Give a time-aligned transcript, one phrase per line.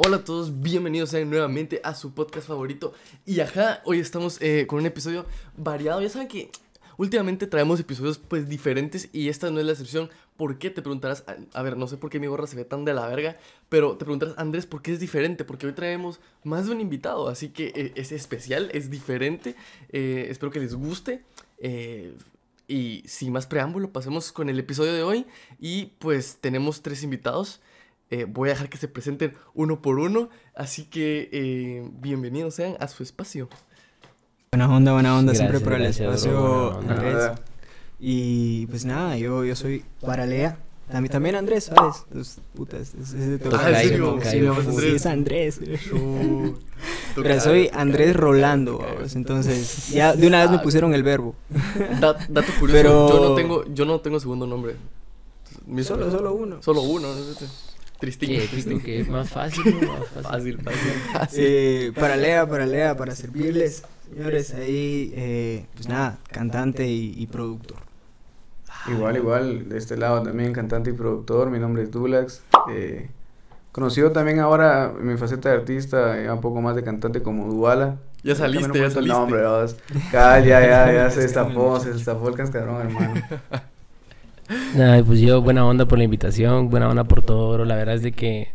[0.00, 2.94] Hola a todos, bienvenidos nuevamente a su podcast favorito.
[3.26, 6.00] Y ajá, hoy estamos eh, con un episodio variado.
[6.00, 6.52] Ya saben que
[6.98, 10.08] últimamente traemos episodios pues diferentes y esta no es la excepción.
[10.36, 10.70] ¿Por qué?
[10.70, 13.08] Te preguntarás, a, ver, no sé por qué mi gorra se ve tan de la
[13.08, 13.38] verga,
[13.68, 15.44] pero te preguntarás, Andrés, ¿por qué es diferente?
[15.44, 19.56] Porque hoy traemos más de un invitado, así que eh, es especial, es diferente.
[19.88, 21.24] Eh, espero que les guste.
[22.68, 25.26] Y sin más preámbulo, pasemos con el episodio de hoy.
[25.58, 27.60] Y pues tenemos tres invitados.
[28.10, 30.30] Eh, voy a dejar que se presenten uno por uno.
[30.54, 33.48] Así que eh, bienvenidos sean a su espacio.
[34.52, 36.78] Buena onda, buena onda, siempre por el espacio.
[36.78, 37.30] Andrés.
[38.00, 40.58] Y pues nada, yo, yo soy Paralea.
[40.90, 41.96] También, también Andrés, ¿sabes?
[42.08, 43.54] Entonces, putas, es, es de todo.
[43.56, 43.78] Ah.
[43.78, 43.90] Sí,
[44.80, 45.60] Sí, es Andrés.
[47.14, 48.80] Pero soy Andrés Rolando,
[49.14, 51.34] entonces ya de una vez me pusieron el verbo.
[52.00, 54.76] Da- dato curioso, Pero- yo, no tengo, yo no tengo segundo nombre.
[55.66, 56.62] Mi- Solo, solo uno.
[56.62, 57.08] Solo uno.
[57.08, 57.20] ¿no?
[57.98, 58.30] Tristín.
[58.30, 58.46] ¿Qué?
[58.46, 58.80] tristín.
[58.80, 59.04] ¿Qué?
[59.04, 59.92] Más fácil, ¿no?
[59.92, 60.58] Más fácil.
[60.58, 60.58] Fácil,
[61.12, 61.44] fácil.
[61.44, 63.82] Eh, Paralea, Paralea, para servirles.
[64.12, 67.76] Señores, ahí, eh, pues nada, cantante y, y productor.
[68.88, 72.42] Igual, igual, de este lado también cantante y productor, mi nombre es Dulax.
[72.70, 73.10] eh,
[73.72, 77.52] conocido también ahora en mi faceta de artista, ya un poco más de cantante como
[77.52, 77.96] Duala.
[78.22, 79.18] Ya saliste, ya saliste.
[79.18, 79.76] nombre, vamos.
[80.10, 83.14] Cabal, ya, ya, ya se destapó, se destapó el cascarón, hermano.
[84.74, 87.64] Nada, pues yo, buena onda por la invitación, buena onda por todo, bro.
[87.64, 88.52] La verdad es de que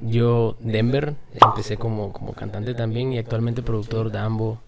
[0.00, 4.60] yo, Denver, empecé como, como cantante también y actualmente productor de Ambo.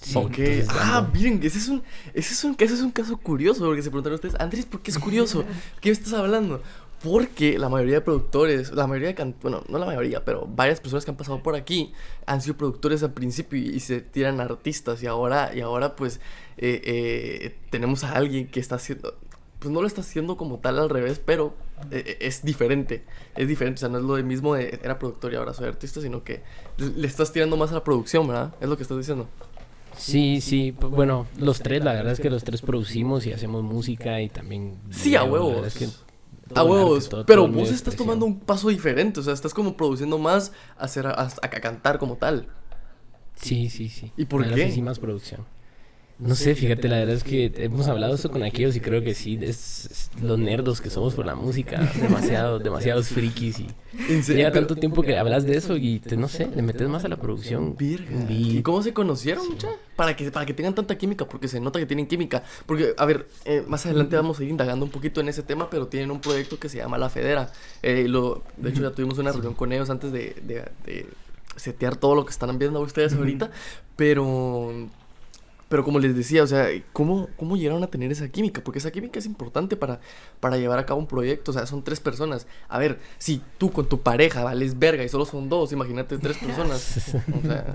[0.00, 0.38] Sí, ok.
[0.38, 1.12] entonces, Ah, Dambo.
[1.12, 1.82] miren, ese es un,
[2.14, 4.90] ese es un, ese es un caso curioso, porque se preguntaron ustedes, Andrés, ¿por qué
[4.90, 5.44] es curioso?
[5.80, 6.62] ¿Qué me estás hablando?
[7.02, 11.04] Porque la mayoría de productores, la mayoría de bueno, no la mayoría, pero varias personas
[11.06, 11.92] que han pasado por aquí
[12.26, 16.20] han sido productores al principio y, y se tiran artistas y ahora, y ahora pues
[16.58, 19.14] eh, eh, tenemos a alguien que está haciendo,
[19.60, 21.54] pues no lo está haciendo como tal al revés, pero
[21.92, 23.04] eh, eh, es diferente,
[23.36, 26.00] es diferente, o sea, no es lo mismo de era productor y ahora soy artista,
[26.00, 26.42] sino que
[26.78, 28.52] le estás tirando más a la producción, ¿verdad?
[28.60, 29.28] Es lo que estás diciendo.
[29.96, 33.62] Sí, sí, p- bueno, los tres, la verdad es que los tres producimos y hacemos
[33.62, 34.78] música y también...
[34.90, 35.52] Sí, a video, huevos.
[35.52, 39.20] verdad es que A arte, huevos, todo- pero todo vos estás tomando un paso diferente,
[39.20, 42.48] o sea, estás como produciendo más a, hacer, a, a- a cantar como tal.
[43.34, 44.12] Sí, sí, sí.
[44.16, 44.70] ¿Y por La qué?
[44.70, 45.44] sí, más producción.
[46.20, 49.14] No sé, fíjate, la verdad es que hemos hablado eso con aquellos y creo que
[49.14, 53.66] sí, es, es los nerdos que somos por la música, demasiado, demasiados frikis y
[54.08, 56.86] En serio, lleva tanto tiempo que hablas de eso y te, no sé, le metes
[56.90, 57.74] más a la producción.
[58.28, 59.68] ¿Y cómo se conocieron, mucha?
[59.96, 62.42] Para que, para que tengan tanta química, porque se nota que tienen química.
[62.66, 65.70] Porque, a ver, eh, más adelante vamos a ir indagando un poquito en ese tema,
[65.70, 67.50] pero tienen un proyecto que se llama La Federa.
[67.82, 71.06] Eh, lo, de hecho, ya tuvimos una reunión con ellos antes de, de, de
[71.56, 73.50] setear todo lo que están viendo ustedes ahorita.
[73.96, 74.90] Pero,
[75.70, 78.60] pero como les decía, o sea, ¿cómo, ¿cómo llegaron a tener esa química?
[78.60, 80.00] Porque esa química es importante para,
[80.40, 81.52] para llevar a cabo un proyecto.
[81.52, 82.48] O sea, son tres personas.
[82.68, 86.38] A ver, si tú con tu pareja vales verga y solo son dos, imagínate tres
[86.44, 87.14] personas.
[87.14, 87.72] O sea,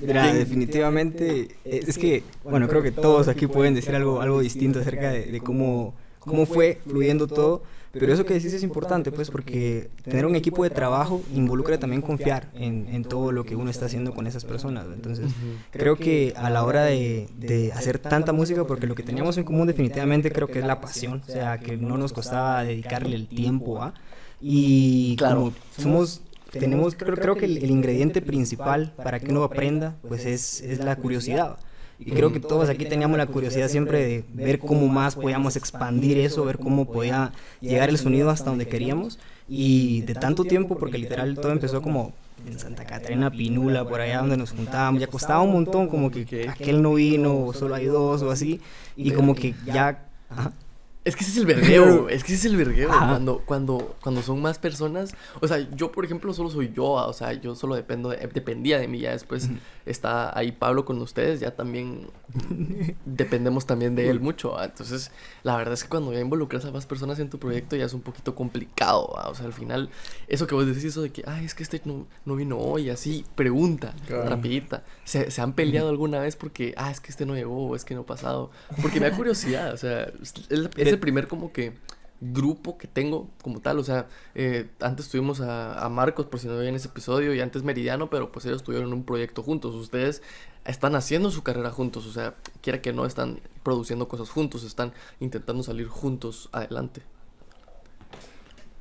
[0.00, 4.80] Mira, definitivamente, eh, es que, bueno, creo que todos aquí pueden decir algo, algo distinto
[4.80, 7.62] acerca de, de cómo, cómo fue fluyendo todo,
[7.92, 12.02] pero eso que decís es importante, pues, porque tener un equipo de trabajo involucra también
[12.02, 15.32] confiar en, en todo lo que uno está haciendo con esas personas, entonces,
[15.70, 19.44] creo que a la hora de, de hacer tanta música, porque lo que teníamos en
[19.44, 23.26] común definitivamente creo que es la pasión, o sea, que no nos costaba dedicarle el
[23.28, 23.94] tiempo a,
[24.40, 25.36] y Claro.
[25.36, 30.24] como somos tenemos creo, creo que el, el ingrediente principal para que uno aprenda pues
[30.26, 31.58] es, es la curiosidad
[32.00, 36.18] y creo que todos aquí teníamos la curiosidad siempre de ver cómo más podíamos expandir
[36.18, 39.18] eso ver cómo podía llegar el sonido hasta donde queríamos
[39.48, 42.14] y de tanto tiempo porque literal todo empezó como
[42.46, 46.48] en Santa Catarina Pinula por allá donde nos juntábamos ya costaba un montón como que
[46.48, 48.60] aquel no vino o solo hay dos o así
[48.96, 50.52] y como que ya ajá.
[51.02, 52.90] Es que ese es el vergueo, es que ese es el vergueo.
[52.92, 53.08] Ajá.
[53.08, 55.14] Cuando, cuando, cuando son más personas.
[55.40, 56.84] O sea, yo, por ejemplo, solo soy yo.
[56.84, 58.98] O sea, yo solo dependo de- dependía de mí.
[59.00, 59.48] Ya después
[59.86, 61.40] está ahí Pablo con ustedes.
[61.40, 62.08] Ya también
[63.06, 64.58] dependemos también de él mucho.
[64.58, 65.10] ah, Entonces,
[65.42, 67.94] la verdad es que cuando ya involucras a más personas en tu proyecto ya es
[67.94, 69.14] un poquito complicado.
[69.18, 69.88] ah, O sea, al final,
[70.28, 72.90] eso que vos decís, eso de que, ay, es que este no, no vino hoy,
[72.90, 74.28] así, pregunta, Claro.
[74.28, 74.84] rapidita.
[75.04, 77.84] ¿Se, ¿Se han peleado alguna vez porque, ah, es que este no llegó o es
[77.84, 78.50] que no ha pasado?
[78.82, 80.34] Porque me da curiosidad, o sea, es,
[80.76, 81.74] es el primer como que
[82.20, 86.48] grupo que tengo como tal, o sea, eh, antes tuvimos a, a Marcos, por si
[86.48, 90.22] no veían ese episodio, y antes Meridiano, pero pues ellos tuvieron un proyecto juntos, ustedes
[90.66, 94.92] están haciendo su carrera juntos, o sea, quiera que no, están produciendo cosas juntos, están
[95.18, 97.00] intentando salir juntos adelante.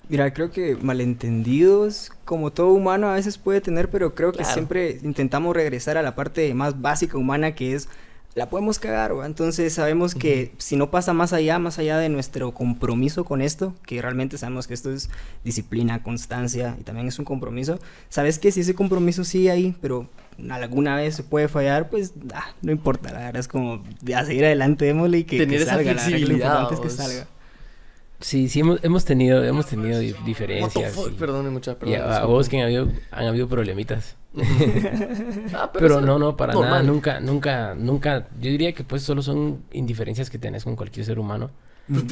[0.09, 4.53] Mira, creo que malentendidos, como todo humano a veces puede tener, pero creo que Claro.
[4.53, 7.87] siempre intentamos regresar a la parte más básica humana que es
[8.35, 9.25] la podemos cagar, ¿va?
[9.25, 13.73] Entonces sabemos que si no pasa más allá, más allá de nuestro compromiso con esto,
[13.85, 15.09] que realmente sabemos que esto es
[15.43, 17.79] disciplina, constancia y también es un compromiso,
[18.09, 20.07] sabes que si ese compromiso sigue ahí, pero
[20.49, 23.83] alguna vez se puede fallar, pues ah, no importa, la verdad es como
[24.15, 26.79] a seguir adelante, démosle y que, Tener que esa salga, la verdad lo importante es
[26.79, 27.27] que salga.
[28.21, 30.93] Sí, sí, hemos, hemos tenido, hemos tenido di- What the diferencias.
[30.93, 31.11] fuck?
[31.11, 32.01] y- Perdone, mucha y perdón.
[32.11, 34.17] a, vos que han habido, han habido problemitas.
[35.53, 39.63] Ah, Pero no, no, para nada, nunca, nunca, nunca, yo diría que pues solo son
[39.71, 41.49] indiferencias que tenés con cualquier ser humano.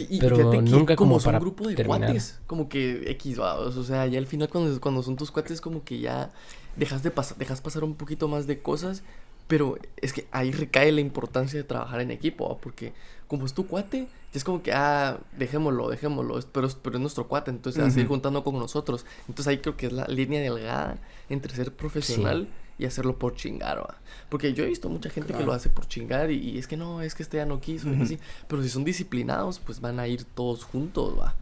[0.10, 2.00] Y Pero que nunca como son para un grupo de terminar.
[2.10, 5.62] cuates, como que X va, o sea, ya al final cuando, cuando son tus cuates
[5.62, 6.32] como que ya
[6.78, 9.04] dejas de pasar, dejas pasar un poquito más de cosas,
[9.48, 12.58] pero es que ahí recae la importancia de trabajar en equipo, ¿va?
[12.58, 12.94] porque
[13.28, 16.96] como es tu cuate, ya es como que, ah, dejémoslo, dejémoslo, es- pero, es- pero
[16.98, 19.06] es nuestro cuate, entonces a seguir juntando con nosotros.
[19.28, 20.98] Entonces ahí creo que es la línea delgada
[21.30, 22.48] entre ser profesional
[22.80, 23.98] y hacerlo por chingar, ¿va?
[24.30, 26.78] Porque yo he visto mucha gente que lo hace por chingar y, y es que
[26.78, 28.20] no, es que este ya no quiso, y así.
[28.48, 31.36] Pero si son disciplinados, pues van a ir todos juntos, va.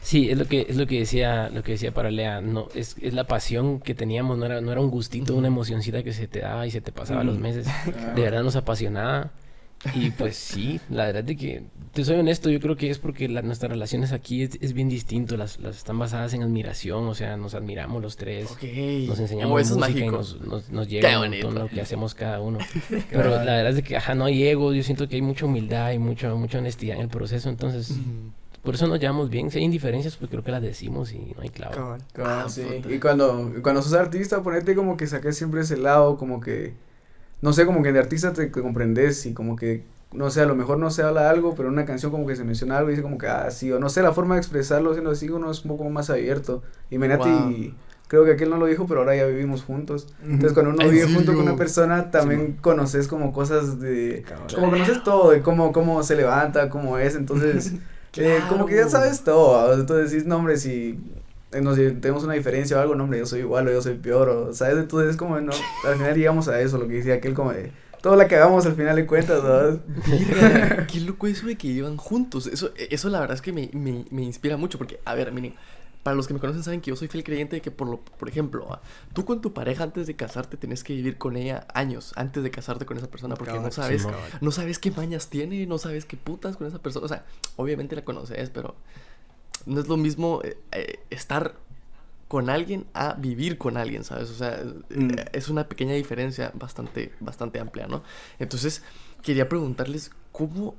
[0.00, 2.96] Sí, es lo que, es lo que decía, lo que decía para Lea, no, es,
[3.00, 6.28] es la pasión que teníamos, no era, no era un gustito, una emocioncita que se
[6.28, 7.66] te daba y se te pasaba los meses.
[8.14, 9.32] De verdad nos apasionaba.
[9.94, 13.28] Y pues sí, la verdad de que, te soy honesto, yo creo que es porque
[13.28, 17.14] la- nuestras relaciones aquí es, es bien distinto, las, las están basadas en admiración, o
[17.14, 18.50] sea, nos admiramos los tres.
[18.50, 18.62] Ok.
[19.06, 20.16] Nos Oh, enseñamos eso es música y mágico.
[20.16, 22.58] nos, nos, nos llega un montón lo que hacemos cada uno.
[23.10, 25.46] Pero la verdad es de que, ajá, no hay ego, yo siento que hay mucha
[25.46, 27.92] humildad y mucha, mucha honestidad en el proceso, entonces,
[28.64, 29.50] por eso nos llevamos bien.
[29.52, 31.96] Si hay indiferencias, pues creo que las decimos y no hay clavo.
[32.16, 32.62] Ah, sí.
[32.90, 36.74] Y cuando, cuando sos artista, ponete como que saques siempre ese lado, como que,
[37.40, 40.46] no sé, como que de artista te, te comprendes y como que, no sé, a
[40.46, 42.90] lo mejor no se habla algo, pero en una canción como que se menciona algo
[42.90, 45.28] y dice como que, ah, sí, o no sé, la forma de expresarlo siendo así,
[45.30, 46.62] uno es un poco más abierto.
[46.90, 47.74] Y Menati, Wow.
[48.08, 50.08] creo que aquel no lo dijo, pero ahora ya vivimos juntos.
[50.32, 54.24] Entonces cuando uno ¿En vive junto con una persona, también conoces como cosas de,
[54.54, 57.74] como conoces todo, de cómo, cómo se levanta, cómo es, entonces...
[58.20, 60.98] Eh, como que ya sabes todo, entonces decís, no hombre, si
[61.60, 64.28] nos tenemos una diferencia o algo, no hombre, yo soy igual o yo soy peor,
[64.28, 65.52] o sabes, entonces es como, no,
[65.84, 68.64] al final llegamos a eso, lo que decía aquel como de, todo la que hagamos
[68.66, 69.80] al final de cuentas, ¿sabes?
[70.06, 72.46] Mira, qué loco eso de que llevan juntos.
[72.46, 74.78] Eso, eso la verdad es que me, me, me inspira mucho.
[74.78, 75.54] Porque, a ver, miren,
[76.02, 77.98] para los que me conocen saben que yo soy fiel creyente de que, por, lo,
[77.98, 78.80] por ejemplo, ah,
[79.14, 82.50] tú con tu pareja antes de casarte tenés que vivir con ella años antes de
[82.50, 83.34] casarte con esa persona.
[83.34, 84.06] Porque no sabes,
[84.40, 87.04] no sabes qué mañas tiene, no sabes qué putas con esa persona.
[87.04, 87.24] O sea,
[87.56, 88.76] obviamente la conoces, pero
[89.66, 91.54] no es lo mismo eh, eh, estar
[92.28, 94.28] con alguien a vivir con alguien, ¿sabes?
[94.30, 95.10] O sea, Mm.
[95.18, 98.02] eh, es una pequeña diferencia bastante, bastante amplia, ¿no?
[98.38, 98.82] Entonces,
[99.22, 100.74] quería preguntarles cómo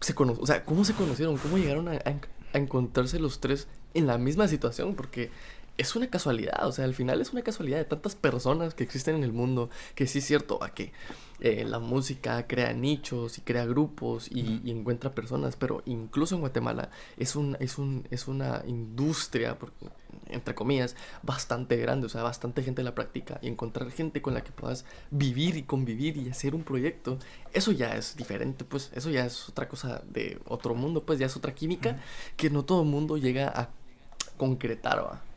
[0.00, 2.20] se cono o sea, cómo se conocieron, cómo llegaron a, a en-
[2.54, 5.30] a encontrarse los tres en la misma situación, porque
[5.78, 9.14] es una casualidad, o sea, al final es una casualidad de tantas personas que existen
[9.16, 10.92] en el mundo, que sí es cierto, a que
[11.40, 16.42] eh, la música crea nichos y crea grupos y, y encuentra personas, pero incluso en
[16.42, 19.86] Guatemala es, un, es, un, es una industria, porque,
[20.28, 24.42] entre comillas, bastante grande, o sea, bastante gente la practica y encontrar gente con la
[24.42, 27.18] que puedas vivir y convivir y hacer un proyecto,
[27.52, 31.26] eso ya es diferente, pues, eso ya es otra cosa de otro mundo, pues, ya
[31.26, 32.00] es otra química
[32.36, 33.70] que no todo el mundo llega a
[34.36, 35.29] concretar, ¿va?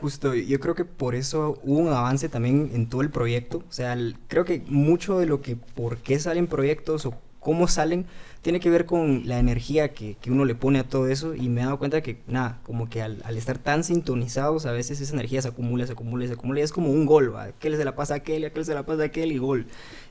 [0.00, 3.58] Justo, yo creo que por eso hubo un avance también en todo el proyecto.
[3.68, 7.66] O sea, el- creo que mucho de lo que por qué salen proyectos o cómo
[7.68, 8.06] salen
[8.42, 11.34] tiene que ver con la energía que, que uno le pone a todo eso.
[11.34, 14.72] Y me he dado cuenta que, nada, como que al, al estar tan sintonizados, a
[14.72, 16.60] veces esa energía se acumula, se acumula, se acumula.
[16.60, 17.44] Y es como un gol, ¿va?
[17.44, 19.66] Aquel se la pasa a aquel, aquel se la pasa a aquel y gol.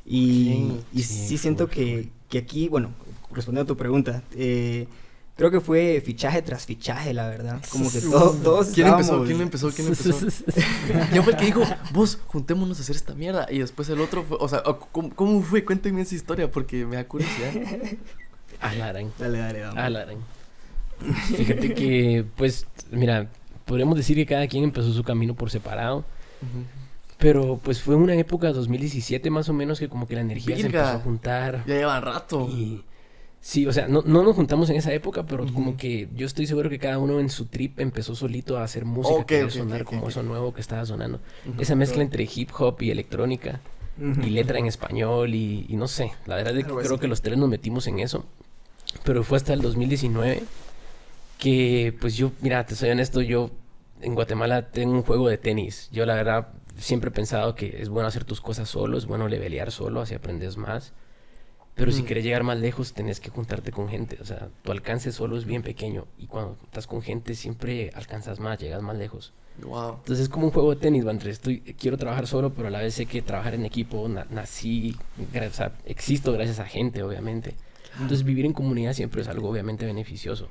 [0.05, 2.89] Y, Ok, y sí, sí, siento que, que aquí, bueno,
[3.31, 4.87] respondiendo a tu pregunta, eh,
[5.35, 7.61] creo que fue fichaje tras fichaje, la verdad.
[7.69, 9.23] Como que todos, todos ¿Quién empezó?
[9.23, 9.71] ¿Quién empezó?
[9.71, 10.15] ¿Quién empezó?
[11.11, 13.47] ¿Quién fue el que dijo, vos, juntémonos a hacer esta mierda?
[13.49, 15.63] Y después el otro fue, o sea, ¿cómo, cómo fue?
[15.63, 17.51] Cuéntenme esa historia porque me da curiosidad.
[18.61, 19.11] Alarán.
[19.19, 19.79] Dale, dale, dale.
[19.79, 20.17] Alarán.
[21.35, 23.29] Fíjate que, pues, mira,
[23.65, 26.05] podríamos decir que cada quien empezó su camino por separado.
[27.17, 30.65] Pero pues fue una época 2017 más o menos que como que la energía se
[30.65, 31.63] empezó a juntar.
[31.65, 32.47] Ya llevan rato.
[32.49, 32.83] Y
[33.45, 36.47] sí, o sea, no, no nos juntamos en esa época, pero como que yo estoy
[36.47, 39.51] seguro que cada uno en su trip empezó solito a hacer música Ok, que ok,
[39.51, 41.19] sonar como eso nuevo que estaba sonando.
[41.47, 41.61] Ujú.
[41.61, 43.61] Esa mezcla entre hip hop y electrónica
[43.99, 47.21] y letra en español y, y no sé, la verdad es que creo que los
[47.21, 48.25] tres nos metimos en eso.
[49.03, 50.41] Pero fue hasta el 2019
[51.37, 53.51] que pues yo, mira, te soy honesto, yo
[54.01, 55.89] en Guatemala tengo un juego de tenis.
[55.91, 56.47] Yo la verdad
[56.77, 60.15] siempre he pensado que es bueno hacer tus cosas solo, es bueno levelear solo, así
[60.15, 60.93] aprendes más.
[61.75, 64.17] Pero si quieres llegar más lejos, tenés que juntarte con gente.
[64.21, 66.05] O sea, tu alcance solo es bien pequeño.
[66.17, 69.33] Y cuando estás con gente, siempre alcanzas más, llegas más lejos.
[69.61, 69.95] Wow.
[69.97, 72.79] Entonces es como un juego de tenis, entre estoy, quiero trabajar solo, pero a la
[72.79, 77.55] vez sé que trabajar en equipo, na- nací, o sea, existo gracias a gente, obviamente.
[77.93, 80.49] Entonces vivir en comunidad siempre es algo obviamente beneficioso.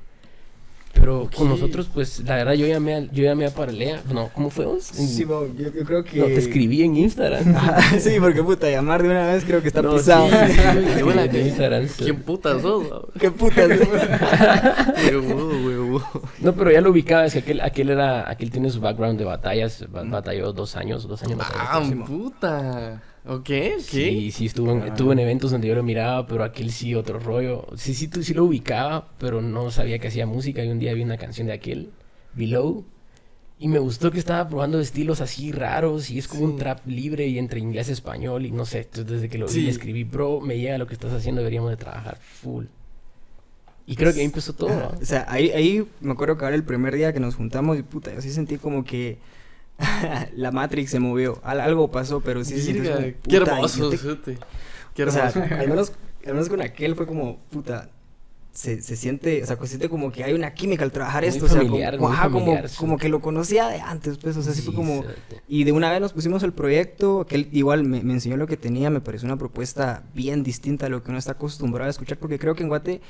[1.05, 1.53] Pero con Ok.
[1.59, 4.01] nosotros, pues, la verdad, yo llamé a, yo llamé a Paralea.
[4.11, 4.85] No, ¿cómo fue vos?
[4.85, 6.17] Sí, bo, yo, yo creo que...
[6.17, 7.53] No, te escribí en Instagram.
[7.55, 10.27] Ah, sí, porque puta, llamar de una vez creo que está No, pisado.
[10.27, 10.55] sí, sí,
[10.87, 11.87] Qué sí, buena de que- Instagram.
[11.95, 12.87] ¿Quién putas sos?
[12.89, 13.09] bro?
[13.19, 13.29] Qué
[16.39, 19.25] No, pero ya lo ubicaba, es que aquel, aquel era, aquel tiene su background de
[19.25, 22.05] batallas, ba- batalló dos años, dos años Ah, próximo.
[22.05, 23.01] puta.
[23.27, 23.79] Ok, ok.
[23.81, 27.17] Sí, sí, estuvo en, estuvo en eventos donde yo lo miraba, pero aquel sí, otro
[27.19, 27.65] rollo.
[27.75, 30.63] Sí, sí, tú sí lo ubicaba, pero no sabía que hacía música.
[30.63, 31.89] Y un día vi una canción de aquel,
[32.33, 32.85] Below,
[33.57, 37.25] y me gustó que estaba probando estilos así raros, y es como un trap libre
[37.25, 38.79] y entre inglés y español, y no sé.
[38.81, 39.67] Entonces, desde que lo vi, Sí.
[39.69, 42.65] escribí, bro, me llega lo que estás haciendo, deberíamos de trabajar full.
[43.87, 44.93] Y creo que ahí empezó todo.
[44.99, 47.83] O sea, ahí, ahí me acuerdo que ahora el primer día que nos juntamos, y
[47.83, 49.19] puta, yo sí sentí como que
[50.35, 51.39] la Matrix se movió.
[51.43, 52.83] Al- algo pasó, pero sí como,
[53.27, 54.37] qué puta, hermoso, te- fíjate.
[54.93, 55.55] Qué O sea, hermoso.
[55.55, 55.93] al menos,
[56.25, 57.89] al menos con aquel fue como, puta,
[58.51, 61.29] se, se siente, o sea, se siente como que hay una química al trabajar Muy
[61.29, 62.77] esto, o sea, como, muy ajá, como, sí.
[62.77, 65.03] como que lo conocía de antes, pues, o sea, sí, fue Sí, como...
[65.47, 68.47] Y de una vez nos pusimos el proyecto, que él igual me, me enseñó lo
[68.47, 71.91] que tenía, me pareció una propuesta bien distinta a lo que uno está acostumbrado a
[71.91, 73.01] escuchar, porque creo que en Guate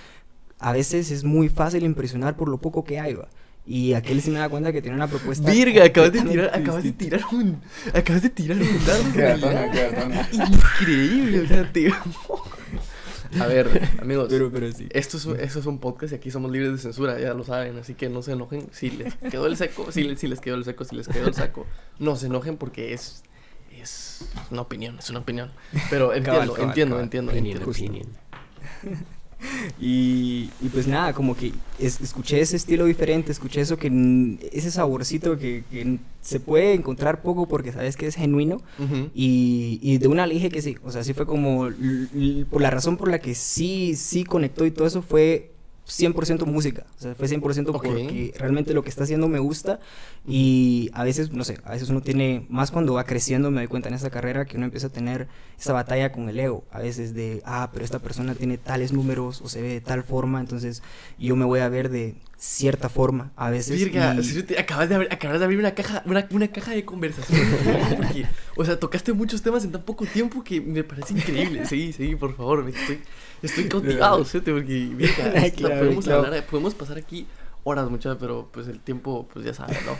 [0.60, 3.28] a veces es muy fácil impresionar por lo poco que hay, va.
[3.68, 5.50] Y aquel sí me da cuenta que tiene una propuesta...
[5.52, 7.62] Virga, acabas de tirar, acabas de tirar un,
[7.96, 9.52] acabas de tirar un dardo.
[10.32, 11.92] Increíble, o sea, tío.
[13.40, 14.88] A ver, amigos, Pero, pero sí.
[14.92, 17.44] esto es, un- esto es un podcast y aquí somos libres de censura, ya lo
[17.44, 20.40] saben, así que no se enojen si les quedó el seco, si, les- si les
[20.40, 21.66] quedó el seco, si les quedó el saco,
[22.00, 23.24] no se enojen porque es,
[23.78, 25.52] es una opinión, es una opinión.
[25.90, 27.04] Pero entiendo, cabal, entiendo, cabal.
[27.06, 27.72] entiendo, Opinion, entiendo.
[27.72, 29.06] opinion.
[29.80, 34.72] Y, y pues nada, como que es- escuché ese estilo diferente, escuché eso que ese
[34.72, 35.64] saborcito que,
[36.22, 38.62] se puede encontrar poco porque sabes que es genuino.
[39.14, 41.70] Y, y de una le dije que sí, o sea, sí fue como
[42.50, 45.52] por la razón por la que sí sí conectó y todo eso fue
[45.88, 47.74] 100% música, o sea, fue 100% Ok.
[47.84, 49.80] porque realmente lo que está haciendo me gusta
[50.28, 53.68] y a veces, no sé, a veces uno tiene, más cuando va creciendo, me doy
[53.68, 55.28] cuenta en esta carrera que uno empieza a tener
[55.60, 59.42] esa batalla con el ego, a veces de, ah, pero esta persona tiene tales números
[59.42, 60.82] o se ve de tal forma, entonces
[61.20, 63.78] yo me voy a ver de cierta forma, a veces.
[63.78, 66.84] Virga, y- te- acabas, de abrir, acabas de abrir una caja, una, una caja de
[66.84, 67.40] conversación.
[67.98, 68.26] porque,
[68.58, 71.66] o sea, tocaste muchos temas en tan poco tiempo que me parece increíble.
[71.66, 73.00] Sí, sí, por favor, me estoy,
[73.46, 74.40] estoy cautivado, ¿sí?
[74.40, 75.24] porque esto
[75.58, 76.24] Claro, podemos claro.
[76.26, 77.28] hablar, podemos pasar aquí
[77.64, 79.98] horas muchachos, pero pues el tiempo, pues ya sabes, ¿no?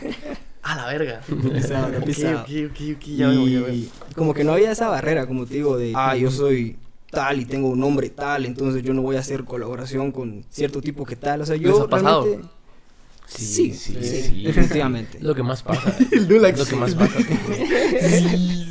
[0.62, 1.20] A la verga.
[1.54, 2.40] Pisado, ok, pisado.
[2.42, 3.72] ok, ok, ok, ya veo, ya veo.
[3.74, 6.76] Y como que no había esa barrera, como te digo, de, ah, yo soy
[7.10, 10.80] tal y tengo un nombre tal, entonces yo no voy a hacer colaboración con cierto
[10.80, 11.40] tipo que tal.
[11.40, 12.24] O sea, yo ¿Les ha pasado?
[12.24, 12.48] realmente...
[13.28, 14.42] Sí, sí, sí, sí.
[14.44, 15.18] definitivamente.
[15.20, 15.96] Lo que más pasa.
[16.12, 16.58] El Dulax.
[16.60, 17.18] Lo que más pasa.
[17.20, 18.65] Sí.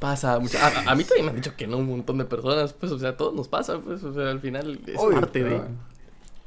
[0.00, 0.58] Pasa mucho.
[0.58, 2.98] A, a mí también me han dicho que no un montón de personas, pues, o
[2.98, 5.60] sea, a todos nos pasa, pues, o sea, al final es Obvio, parte de.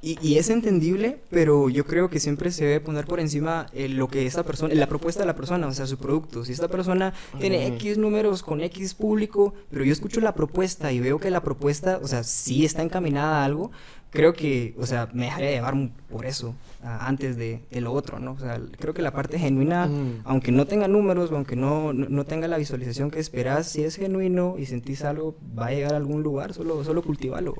[0.01, 3.87] Y, y es entendible, pero yo creo que siempre se debe poner por encima eh,
[3.87, 6.43] lo que esta persona, la propuesta de la persona, o sea, su producto.
[6.43, 7.67] Si esta persona tiene.
[7.67, 11.99] X números con X público, pero yo escucho la propuesta y veo que la propuesta,
[12.01, 13.71] o sea, sí está encaminada a algo,
[14.09, 15.75] creo que, o sea, me dejaría llevar
[16.09, 18.31] por eso antes de, de lo otro, ¿no?
[18.33, 20.21] O sea, creo que la parte genuina, Mm.
[20.25, 23.83] aunque no tenga números, o aunque no, no, no tenga la visualización que esperas, si
[23.83, 27.55] es genuino y sentís algo, va a llegar a algún lugar, solo, solo cultivalo.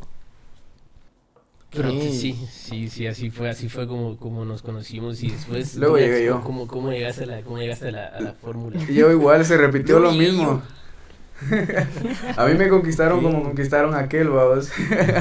[1.71, 2.01] Pero Ok.
[2.11, 5.75] sí, sí, sí, así fue, así fue como, como nos conocimos y después...
[5.75, 6.41] Luego llegué yo.
[6.43, 8.79] ¿Cómo, cómo llegaste a la, cómo llegaste a la, a la fórmula?
[8.87, 10.61] Y yo igual se repitió lo mismo.
[12.37, 13.25] A mí me conquistaron Sí.
[13.25, 14.71] como conquistaron a aquel, vamos.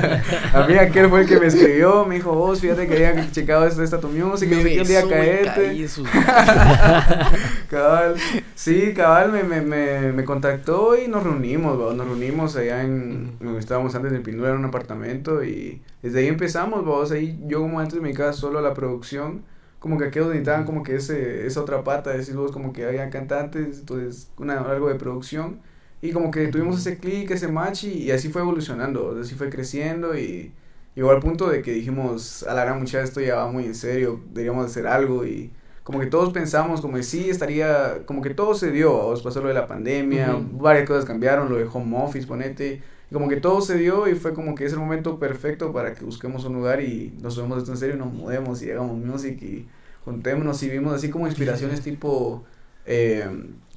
[0.53, 3.67] a mí aquel fue el que me escribió, me dijo, vos, fíjate que había checado
[3.67, 5.87] esto, esta tu music, sé qué, un día caerte.
[7.71, 8.17] Cabal,
[8.55, 13.39] sí, cabal me, me, me, me contactó y nos reunimos, vamos, nos reunimos allá en,
[13.41, 17.61] donde estábamos antes en Pinura en un apartamento y desde ahí empezamos, vamos, ahí yo
[17.61, 19.43] como antes me dedicaba solo a la producción,
[19.79, 23.11] como que aquellos necesitaban como que ese, esa otra pata, decir vos como que había
[23.11, 25.61] cantantes, entonces una, algo de producción
[26.03, 29.51] y como que tuvimos ese clic, ese match y, y así fue evolucionando, así fue
[29.51, 30.53] creciendo y
[30.95, 33.75] llegó al punto de que dijimos, a la gran muchacha esto ya va muy en
[33.75, 35.51] serio, deberíamos hacer algo y
[35.85, 39.41] como que todos pensamos como que sí estaría, como que todo se dio, os pasó
[39.43, 40.59] lo de la pandemia, Ujú.
[40.59, 44.15] varias cosas cambiaron, lo de home office, ponete, y como que todo se dio y
[44.15, 47.59] fue como que es el momento perfecto para que busquemos un lugar y nos tomemos
[47.59, 49.69] esto en serio y nos mudemos y hagamos music y
[50.05, 52.45] juntémonos y vimos así como inspiraciones tipo,
[52.87, 53.27] eh,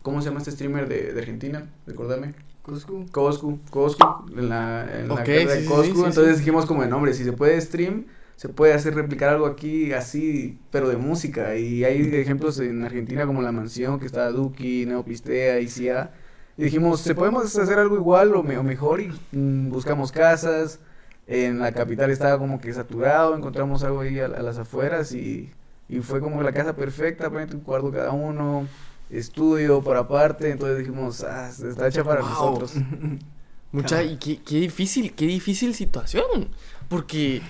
[0.05, 1.59] ¿cómo se llama este streamer de, de Argentina?
[1.87, 2.33] Recordame.
[2.63, 3.05] Coscu.
[3.11, 6.39] Coscu, Coscu, en la, en Ok, la carrera sí, de sí, Coscu, sí, sí, entonces
[6.39, 10.59] dijimos como de nombre, si se puede stream, se puede hacer replicar algo aquí así,
[10.71, 15.61] pero de música, y hay ejemplos en Argentina como La Mansión, que está Duki, Neopistea,
[15.61, 16.11] ICA,
[16.57, 18.99] y dijimos, ¿se podemos hacer algo igual o, me- o mejor?
[19.01, 20.79] Y mm, buscamos casas,
[21.27, 25.51] en la capital estaba como que saturado, encontramos algo ahí a, a las afueras y,
[25.87, 28.67] y fue como la casa perfecta, un cuarto cada uno,
[29.09, 32.29] estudio por aparte, entonces dijimos, ah, está hecha para Wow.
[32.29, 32.73] nosotros.
[33.71, 36.49] Mucha, y qué, qué difícil, qué difícil situación.
[36.87, 37.41] Porque,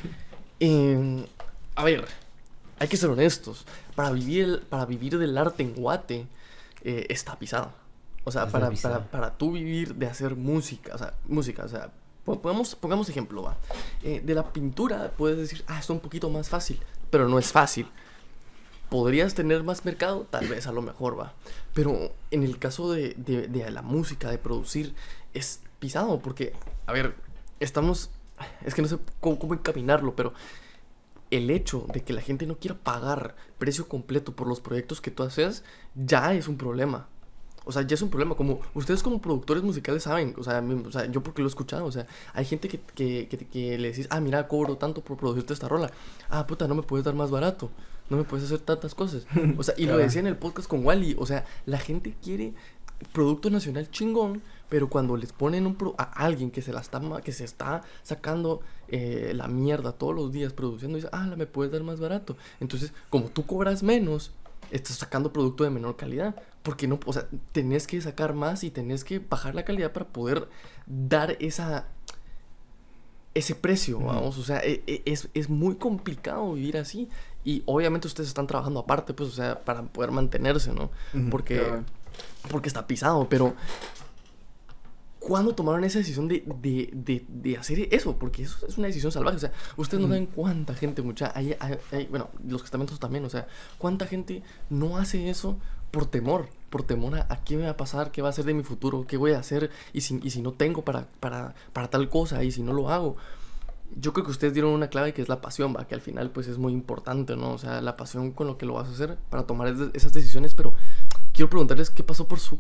[0.60, 1.26] eh,
[1.76, 2.06] a ver,
[2.80, 3.66] hay que ser honestos.
[3.96, 6.28] Para vivir, el- para vivir del arte en Guate,
[6.84, 7.72] eh, está pisado.
[8.24, 11.92] O sea, para, para, para tú vivir de hacer música, o sea, música, o sea,
[12.24, 13.58] po- pongamos, pongamos ejemplo, va.
[14.04, 16.80] Eh, de la pintura puedes decir, ah, es un poquito más fácil,
[17.12, 17.88] pero no es fácil.
[18.96, 20.26] ¿Podrías tener más mercado?
[20.30, 21.34] Tal vez, a lo mejor va.
[21.74, 24.96] Pero en el caso de, de- de la música, de producir,
[25.34, 26.54] es pisado porque,
[26.86, 27.14] a ver,
[27.60, 28.10] estamos...
[28.64, 30.32] Es que no sé cómo, encaminarlo, pero
[31.30, 35.12] el hecho de que la gente no quiera pagar precio completo por los proyectos que
[35.12, 37.10] tú haces, ya es un problema.
[37.66, 38.36] O sea, ya es un problema.
[38.36, 41.92] Como ustedes como productores musicales saben, o sea, sea, yo porque lo he escuchado, o
[41.92, 45.52] sea, hay gente que, que, que, que le decís, ah, mira, cobro tanto por producirte
[45.52, 45.92] esta rola.
[46.30, 47.70] Ah, puta, no me puedes dar más barato.
[48.10, 49.26] No me puedes hacer tantas cosas.
[49.58, 51.16] O sea, y lo decía en el podcast con Wally.
[51.20, 52.54] O sea, la gente quiere
[53.12, 57.02] producto nacional chingón, pero cuando les ponen un pro- a alguien que se la está
[57.24, 61.46] que se está sacando eh, la mierda todos los días produciendo, dice, ah, la me
[61.46, 62.38] puedes dar más barato.
[62.60, 64.32] Entonces, como tú cobras menos,
[64.72, 66.36] estás sacando producto de menor calidad.
[66.64, 70.08] Porque no, o sea, tenés que sacar más y tenés que bajar la calidad para
[70.08, 70.48] poder
[70.88, 71.88] dar esa
[73.34, 77.10] ese precio, vamos, o sea, e- e- es, es muy complicado vivir así
[77.46, 80.90] y obviamente ustedes están trabajando aparte, pues, o sea, para poder mantenerse, ¿no?
[81.32, 81.84] Porque, Claro.
[82.50, 83.54] porque está pisado, pero
[85.20, 88.18] ¿cuándo tomaron esa decisión de, de, de, de hacer eso?
[88.18, 91.56] Porque eso es una decisión salvaje, o sea, ustedes no saben cuánta gente, mucha, hay,
[91.60, 93.48] hay- hay- bueno, los castamentos también, o sea,
[93.78, 95.58] cuánta gente no hace eso
[95.92, 98.46] por temor, por temor a, a qué me va a pasar, qué va a ser
[98.46, 101.56] de mi futuro, qué voy a hacer y si, y si no tengo para, para,
[101.74, 103.16] para tal cosa y si no lo hago.
[103.98, 106.30] Yo creo que ustedes dieron una clave que es la pasión, va, que al final
[106.32, 107.52] pues es muy importante, ¿no?
[107.54, 110.12] O sea, la pasión con lo que lo vas a hacer para tomar es- esas
[110.14, 110.74] decisiones, pero
[111.34, 112.60] quiero preguntarles qué pasó por su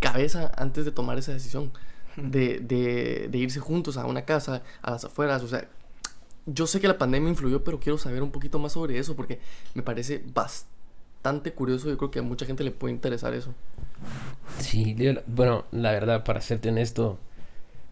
[0.00, 1.72] cabeza antes de tomar esa decisión,
[2.16, 5.68] de, de, de irse juntos a una casa, a las afueras, o sea,
[6.46, 9.40] yo sé que la pandemia influyó, pero quiero saber un poquito más sobre eso porque
[9.74, 13.52] me parece bastante curioso, yo creo que a mucha gente le puede interesar eso.
[14.60, 14.96] Sí,
[15.26, 17.18] bueno, la verdad, para serte honesto,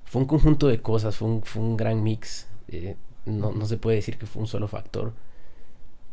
[0.04, 2.46] fue un conjunto de cosas, fue un, fue un gran mix.
[2.68, 2.96] Eh,
[3.26, 5.12] no, no se puede decir que fue un solo factor.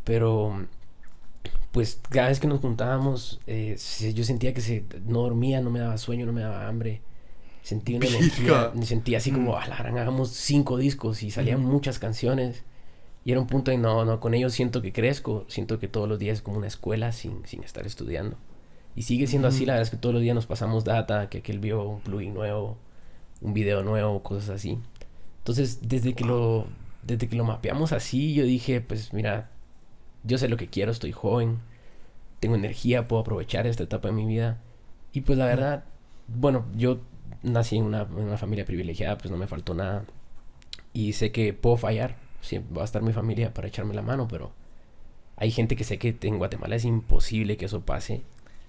[0.03, 0.67] Pero,
[1.71, 5.69] pues, cada vez que nos juntábamos, eh, se- yo sentía que se, no dormía, no
[5.69, 7.01] me daba sueño, no me daba hambre.
[7.63, 11.61] Sentí una energía, me sentía así como, a la gran, hagamos cinco discos y salían
[11.61, 12.63] muchas canciones.
[13.25, 16.09] Y era un punto de, no, no, con ellos siento que crezco, siento que todos
[16.09, 18.37] los días es como una escuela sin, sin estar estudiando.
[18.95, 19.67] Y sigue siendo así, Ujú.
[19.67, 22.33] la verdad es que todos los días nos pasamos data, que aquel vio un plugin
[22.35, 22.77] nuevo,
[23.41, 24.79] un video nuevo, cosas así.
[25.41, 26.67] Entonces, desde que lo,
[27.03, 29.49] desde que lo mapeamos así, yo dije, pues mira,
[30.23, 31.59] yo sé lo que quiero, estoy joven,
[32.39, 34.59] tengo energía, puedo aprovechar esta etapa de mi vida.
[35.13, 35.85] Y pues la verdad,
[36.27, 36.99] bueno, yo
[37.43, 40.05] nací en una, en una familia privilegiada, pues no me faltó nada.
[40.93, 44.27] Y sé que puedo fallar, siempre va a estar mi familia para echarme la mano,
[44.27, 44.51] pero
[45.37, 48.21] hay gente que sé que en Guatemala es imposible que eso pase.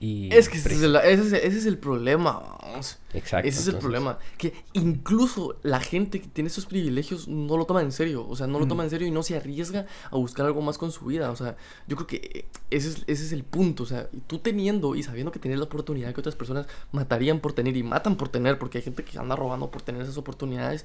[0.05, 2.99] Y Es que ese es el, ese es- ese es el problema, vamos.
[3.15, 3.49] Exacto.
[3.49, 4.19] Ese es el entonces- problema.
[4.37, 8.27] Que incluso la gente que tiene esos privilegios no lo toma en serio.
[8.29, 10.77] O sea, no lo toma en serio y no se arriesga a buscar algo más
[10.77, 11.31] con su vida.
[11.31, 13.85] O sea, yo creo que ese es, ese es el punto.
[13.85, 17.39] O sea, y tú teniendo y sabiendo que tienes la oportunidad que otras personas matarían
[17.39, 20.17] por tener y matan por tener, porque hay gente que anda robando por tener esas
[20.17, 20.85] oportunidades,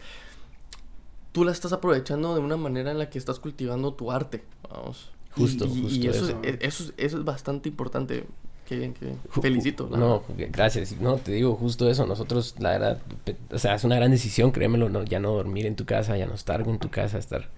[1.32, 4.44] tú la estás aprovechando de una manera en la que estás cultivando tu arte.
[4.70, 5.10] Vamos.
[5.32, 6.40] Justo, y, y justo eso, eso.
[6.44, 8.26] Es, eso, es- eso es bastante importante.
[8.68, 9.20] Qué bien, qué bien.
[9.42, 9.88] Felicito.
[9.90, 11.00] No, gracias.
[11.00, 12.06] No, te digo justo eso.
[12.06, 13.00] Nosotros, la verdad,
[13.52, 16.26] o sea, es una gran decisión, créemelo, no, ya no dormir en tu casa, ya
[16.26, 17.50] no estar en tu casa, estar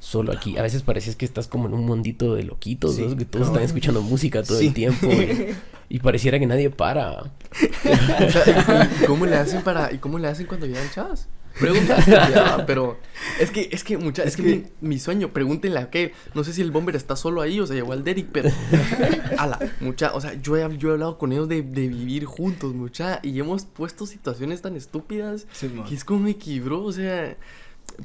[0.00, 0.58] solo aquí.
[0.58, 3.16] A veces pareces que estás como en un mundito de loquitos, Sí, ¿no?
[3.16, 4.66] que todos están escuchando música todo Sí.
[4.68, 5.54] el tiempo y,
[5.96, 7.20] y pareciera que nadie para.
[7.22, 11.26] O sea, ¿y, y cómo le hacen para y cómo le hacen cuando llegan chavas?
[11.58, 12.98] Pregunta, estúpida, pero
[13.38, 16.44] es que es que mucha, es, que, que- mi, mi sueño, pregúntenle a aquel, no
[16.44, 18.50] sé si el bomber está solo ahí o se llevó al Derek, pero
[19.38, 22.72] ala, mucha, o sea, yo he, yo he hablado con ellos de, de vivir juntos,
[22.74, 27.36] mucha, y hemos puesto situaciones tan estúpidas Sí, que es como me quebró, o sea,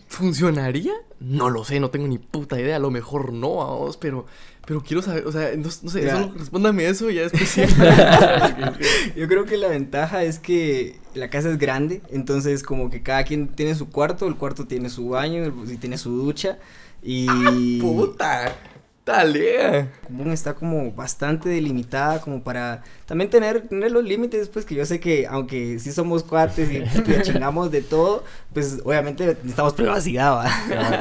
[0.08, 0.93] ¿Funcionaría?
[1.19, 2.75] No lo sé, no tengo ni puta idea.
[2.77, 4.25] A lo mejor no, vamos, pero,
[4.65, 6.13] pero quiero saber, o sea, no, no sé, Ya.
[6.13, 7.62] solo respóndame eso y ya después sí.
[9.15, 13.23] Yo creo que la ventaja es que la casa es grande, entonces como que cada
[13.23, 16.58] quien tiene su cuarto, el cuarto tiene su baño, el- y tiene su ducha
[17.04, 18.56] y puta,
[19.04, 19.91] talea.
[20.08, 24.86] común está como bastante delimitada como para también tener, tener los límites, pues que yo
[24.86, 28.23] sé que aunque sí somos cuates y, y chingamos de todo,
[28.54, 30.49] pues obviamente necesitamos privacidad, ¿va?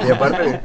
[0.07, 0.61] Y aparte,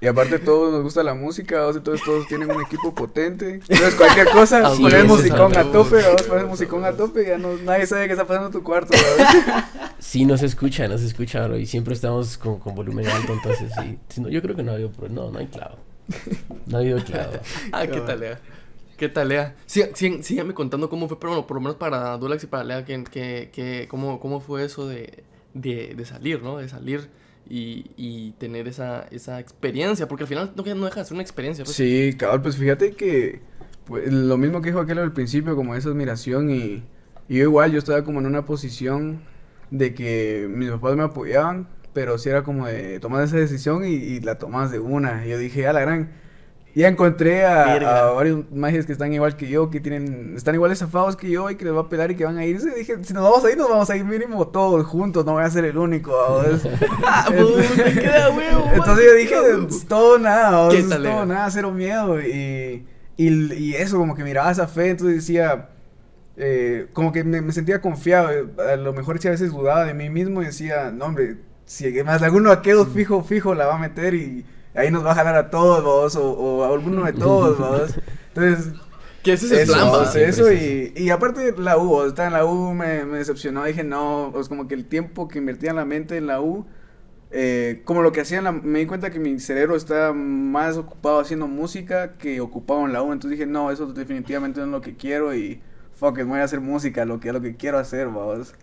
[0.00, 3.54] y aparte todos nos gusta la música, o sea, todos, todos tienen un equipo potente.
[3.68, 6.92] Entonces cualquier cosa, Ah, poner sí, eso musicón a tope, vamos a poner musicón a
[6.92, 9.64] tope, ya no, nadie sabe qué está pasando en tu cuarto, ¿verdad?
[9.98, 13.32] Sí, no se escucha, no se escucha, bro, y siempre estamos con, con volumen alto,
[13.32, 13.72] entonces
[14.08, 14.20] sí.
[14.20, 15.76] no, yo creo que no ha habido, no, no hay clavo.
[16.66, 17.32] No ha habido clavo.
[17.72, 18.40] Ah, qué talea.
[18.96, 19.56] Qué talea.
[19.66, 22.64] Sí, sí, síganme contando cómo fue, pero bueno, por lo menos para Dulax y para
[22.64, 26.58] Lea, que, que, que cómo, cómo fue eso de, de, de salir, ¿no?
[26.58, 27.08] De salir
[27.48, 31.64] y, tener esa, esa experiencia, porque al final no, no deja de ser una experiencia.
[31.64, 31.76] pues.
[31.76, 33.40] Sí, cabal, pues fíjate que
[33.86, 36.84] pues, lo mismo que dijo aquel al principio, como esa admiración y,
[37.28, 39.22] y yo igual, yo estaba como en una posición
[39.70, 43.92] de que mis papás me apoyaban, pero sí era como de tomar esa decisión y,
[43.92, 45.26] y la tomas de una.
[45.26, 46.12] Y yo dije, a la gran,
[46.78, 50.76] ya encontré a, varios magios que están igual que yo, que tienen, están igual de
[50.76, 52.70] zafados que yo y que les va a pelar y que van a irse.
[52.70, 55.42] Dije, si nos vamos a ir, nos vamos a ir mínimo todos juntos, no voy
[55.42, 56.12] a ser el único.
[57.04, 59.36] Ah, queda huevo, Entonces yo dije,
[59.88, 61.26] todo nada, o ¿Qué sea, tal todo era?
[61.26, 62.20] nada, cero miedo.
[62.20, 62.86] Y,
[63.16, 65.70] y, y eso, como que miraba esa fe, entonces decía,
[66.36, 68.28] eh, como que me, me sentía confiado.
[68.58, 71.90] A lo mejor sí a veces dudaba de mí mismo y decía, no, hombre, si
[72.04, 74.44] más alguno de aquellos fijo, fijo la va a meter y
[74.78, 78.00] ahí nos va a jalar a todos, vos, o, o a alguno de todos, vos.
[78.34, 78.74] Entonces,
[79.22, 80.02] Que ese es el eso, plan, va.
[80.02, 83.18] o sea, eso y, y aparte la U, o sea, en la U me, me
[83.18, 86.40] decepcionó, dije no, pues como que el tiempo que invertía en la mente en la
[86.40, 86.66] U,
[87.30, 90.76] eh, como lo que hacía en la, me di cuenta que mi cerebro estaba más
[90.78, 94.72] ocupado haciendo música que ocupado en la U, entonces dije no, eso definitivamente no es
[94.72, 95.62] lo que quiero y
[95.94, 98.54] fuck it, voy a hacer música, lo que, lo que quiero hacer, vamos.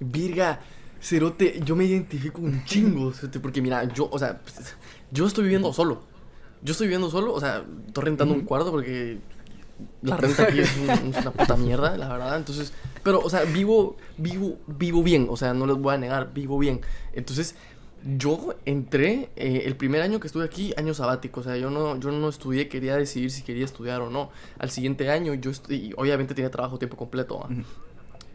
[0.00, 0.60] Virga,
[1.00, 4.76] Cerote, yo me identifico un chingo, Cerote, porque mira, yo, o sea, pues,
[5.10, 6.00] yo estoy viviendo solo.
[6.62, 9.18] Yo estoy viviendo solo, o sea, estoy rentando un cuarto porque
[10.02, 12.36] la renta aquí es, un- es una puta mierda, la verdad.
[12.36, 16.32] Entonces, pero, o sea, vivo, vivo, vivo bien, o sea, no les voy a negar,
[16.34, 16.80] vivo bien.
[17.14, 17.54] Entonces,
[18.18, 21.98] yo entré eh, el primer año que estuve aquí, año sabático, o sea, yo no,
[21.98, 24.30] yo no estudié, quería decidir si quería estudiar o no.
[24.58, 27.46] Al siguiente año, yo y obviamente tenía trabajo tiempo completo.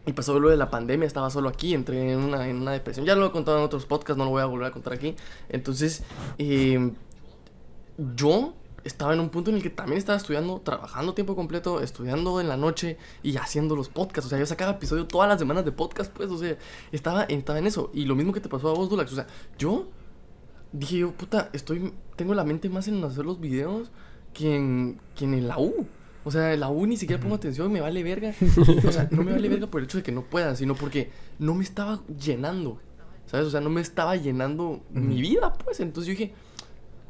[0.06, 3.04] Y pasó lo de la pandemia, estaba solo aquí, entré en una, en una depresión.
[3.04, 5.16] Ya lo he contado en otros podcasts, no lo voy a volver a contar aquí.
[5.48, 6.04] Entonces,
[6.38, 6.92] eh,
[8.14, 12.40] yo estaba en un punto en el que también estaba estudiando, trabajando tiempo completo, estudiando
[12.40, 14.26] en la noche y haciendo los podcasts.
[14.26, 16.56] O sea, yo sacaba episodio todas las semanas de podcast, pues, o sea,
[16.92, 17.90] estaba, estaba en eso.
[17.92, 19.12] Y lo mismo que te pasó a vos, Dulax.
[19.12, 19.26] O sea,
[19.58, 19.88] yo
[20.72, 23.90] dije yo, puta, estoy, tengo la mente más en hacer los videos
[24.32, 25.86] que en, que en la U.
[26.26, 28.34] O sea, la U ni siquiera pongo atención, me vale verga.
[28.88, 31.10] O sea, no me vale verga por el hecho de que no pueda, sino porque
[31.38, 32.78] no me estaba llenando.
[33.26, 33.46] ¿Sabes?
[33.46, 35.78] O sea, no me estaba llenando mi vida, pues.
[35.80, 36.34] Entonces yo dije,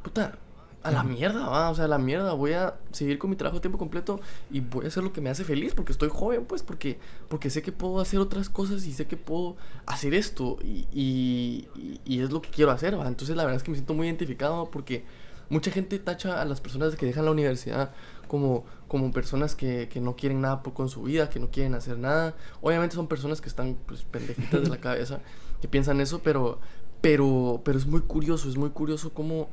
[0.03, 0.37] puta,
[0.83, 1.69] a la mierda, va.
[1.71, 2.33] O sea, a la mierda.
[2.33, 4.19] Voy a seguir con mi trabajo a tiempo completo
[4.51, 6.61] y voy a hacer lo que me hace feliz porque estoy joven, pues.
[6.63, 10.57] Porque, porque sé que puedo hacer otras cosas y sé que puedo hacer esto.
[10.63, 11.67] Y, y-
[12.05, 13.07] y es lo que quiero hacer, va.
[13.07, 15.03] Entonces, la verdad es que me siento muy identificado porque
[15.49, 17.91] mucha gente tacha a las personas que dejan la universidad
[18.27, 21.75] como, como personas que, que no quieren nada por- con su vida, que no quieren
[21.75, 22.35] hacer nada.
[22.61, 25.19] Obviamente son personas que están pues, pendejitas de la cabeza,
[25.61, 26.59] que piensan eso, pero,
[27.01, 29.49] pero, pero es muy curioso, es muy curioso cómo,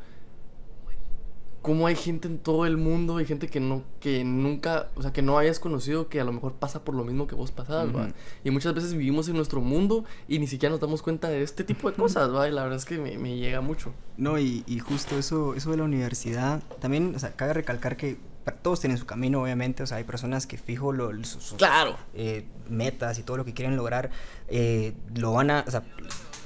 [1.65, 5.15] cómo hay gente en todo el mundo, hay gente que no, que nunca, o sea,
[5.15, 7.89] que no hayas conocido, que a lo mejor pasa por lo mismo que vos pasabas.
[7.89, 8.13] Ujú.
[8.45, 11.65] Y muchas veces vivimos en nuestro mundo y ni siquiera nos damos cuenta de este
[11.65, 12.47] tipo de cosas, ¿va?
[12.47, 13.95] Y la verdad es que me, me llega mucho.
[14.19, 18.19] No, y, y justo eso, eso de la universidad, también, o sea, cabe recalcar que
[18.61, 21.97] todos tienen su camino, obviamente, o sea, hay personas que fijo lo, sus, sus, Claro.
[22.13, 24.11] eh, metas y todo lo que quieren lograr,
[24.49, 25.83] eh, lo van a, o sea,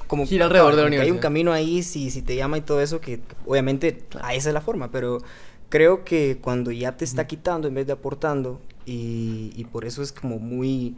[0.08, 1.20] como Gira alrededor de la que hay un universidad.
[1.20, 4.60] camino ahí, si, si te llama y todo eso, que obviamente a esa es la
[4.60, 5.22] forma, pero
[5.68, 10.02] creo que cuando ya te está quitando en vez de aportando, y, y por eso
[10.02, 10.96] es como muy,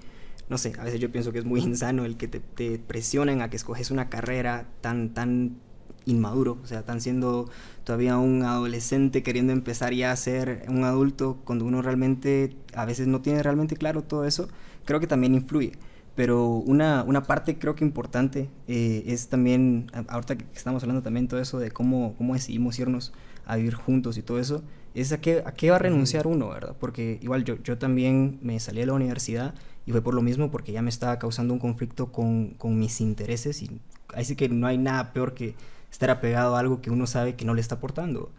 [0.48, 3.42] no sé, a veces yo pienso que es muy insano el que te, te presionen
[3.42, 5.56] a que escoges una carrera tan, tan
[6.06, 7.50] inmaduro, o sea, están siendo
[7.84, 13.06] todavía un adolescente queriendo empezar ya a ser un adulto cuando uno realmente a veces
[13.06, 14.48] no tiene realmente claro todo eso,
[14.84, 15.72] creo que también influye.
[16.20, 21.28] Pero una, una parte creo que importante eh, es también, ahorita que estamos hablando también
[21.28, 23.14] todo eso de cómo, cómo decidimos irnos
[23.46, 24.62] a vivir juntos y todo eso,
[24.94, 26.76] es a qué, a qué va a renunciar uno, ¿verdad?
[26.78, 29.54] Porque igual yo, yo también me salí de la universidad
[29.86, 33.00] y fue por lo mismo porque ya me estaba causando un conflicto con, con mis
[33.00, 33.80] intereses y
[34.12, 35.54] ahí sí que no hay nada peor que
[35.90, 38.30] estar apegado a algo que uno sabe que no le está aportando.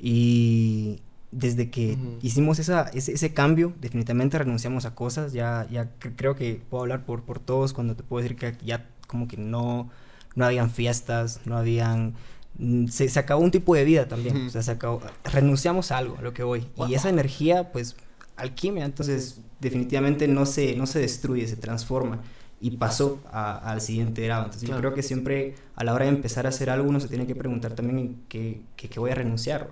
[0.00, 1.02] Y
[1.38, 5.32] desde que hicimos esa, ese, ese cambio, definitivamente renunciamos a cosas.
[5.32, 8.56] Ya, ya cre- creo que puedo hablar por, por todos cuando te puedo decir que
[8.64, 9.90] ya como que no,
[10.34, 12.14] no habían fiestas, no habían...
[12.58, 14.46] mm, Se, se acabó un tipo de vida también.
[14.46, 16.66] O sea, se acabó, renunciamos a algo, a lo que voy.
[16.76, 16.88] Wow.
[16.88, 17.96] Y esa energía, pues,
[18.36, 22.20] alquimia, entonces definitivamente no se, no se destruye, se transforma
[22.60, 24.44] y pasó al siguiente grado.
[24.44, 24.78] Entonces Claro.
[24.78, 27.26] yo creo que siempre a la hora de empezar a hacer algo uno se tiene
[27.26, 29.68] que preguntar también en qué, qué- qué voy a renunciar.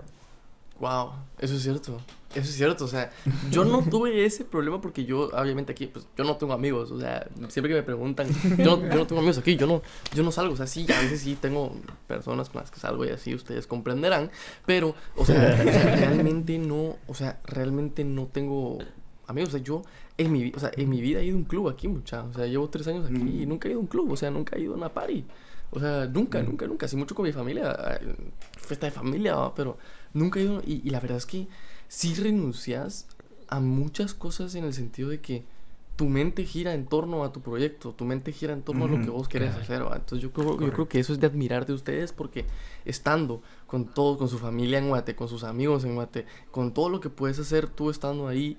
[0.80, 2.00] Wow, eso es cierto.
[2.30, 3.12] Eso es cierto, o sea,
[3.52, 6.98] yo no tuve ese problema porque yo, obviamente aquí, pues yo no tengo amigos, o
[6.98, 8.26] sea, siempre que me preguntan,
[8.58, 9.82] yo, no- yo no tengo amigos aquí, yo no,
[10.12, 11.72] yo no salgo, o sea, sí, a veces sí tengo
[12.08, 14.32] personas con las que salgo y así ustedes comprenderán,
[14.66, 18.78] pero, o sea, o sea, realmente no, o sea, realmente no tengo
[19.28, 19.82] amigos, o sea, yo
[20.18, 22.32] en mi, o sea, en mi vida he ido a un club aquí, mucha, o
[22.34, 24.56] sea, llevo tres años aquí y nunca he ido a un club, o sea, nunca
[24.56, 25.24] he ido a una party.
[25.70, 26.86] O sea, nunca, nunca, nunca.
[26.86, 27.76] Así mucho con mi familia.
[28.00, 28.14] eh,
[28.58, 29.76] Fiesta de familia, pero
[30.14, 30.62] nunca he ido.
[30.66, 31.46] Y, y la verdad es que
[31.88, 33.06] sí renuncias
[33.48, 35.44] a muchas cosas en el sentido de que
[35.96, 39.00] tu mente gira en torno a tu proyecto, tu mente gira en torno a lo
[39.00, 39.62] que vos querés claro.
[39.62, 39.84] hacer.
[39.84, 39.94] ¿va?
[39.96, 42.46] Entonces yo creo, yo creo que eso es de admirar de ustedes porque
[42.84, 46.88] estando con todo, con su familia en Guate, con sus amigos en Guate, con todo
[46.88, 48.58] lo que puedes hacer tú estando ahí,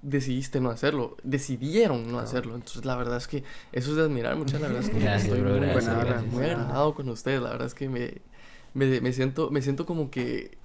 [0.00, 2.54] decidiste no hacerlo, decidieron no hacerlo.
[2.54, 5.24] Entonces la verdad es que eso es de admirar mucho, la verdad es que Gracias,
[5.24, 6.32] estoy bro, muy, gracias, buena- gracias.
[6.32, 8.18] muy agradado con ustedes, la verdad es que me,
[8.74, 10.56] me, me siento me siento como que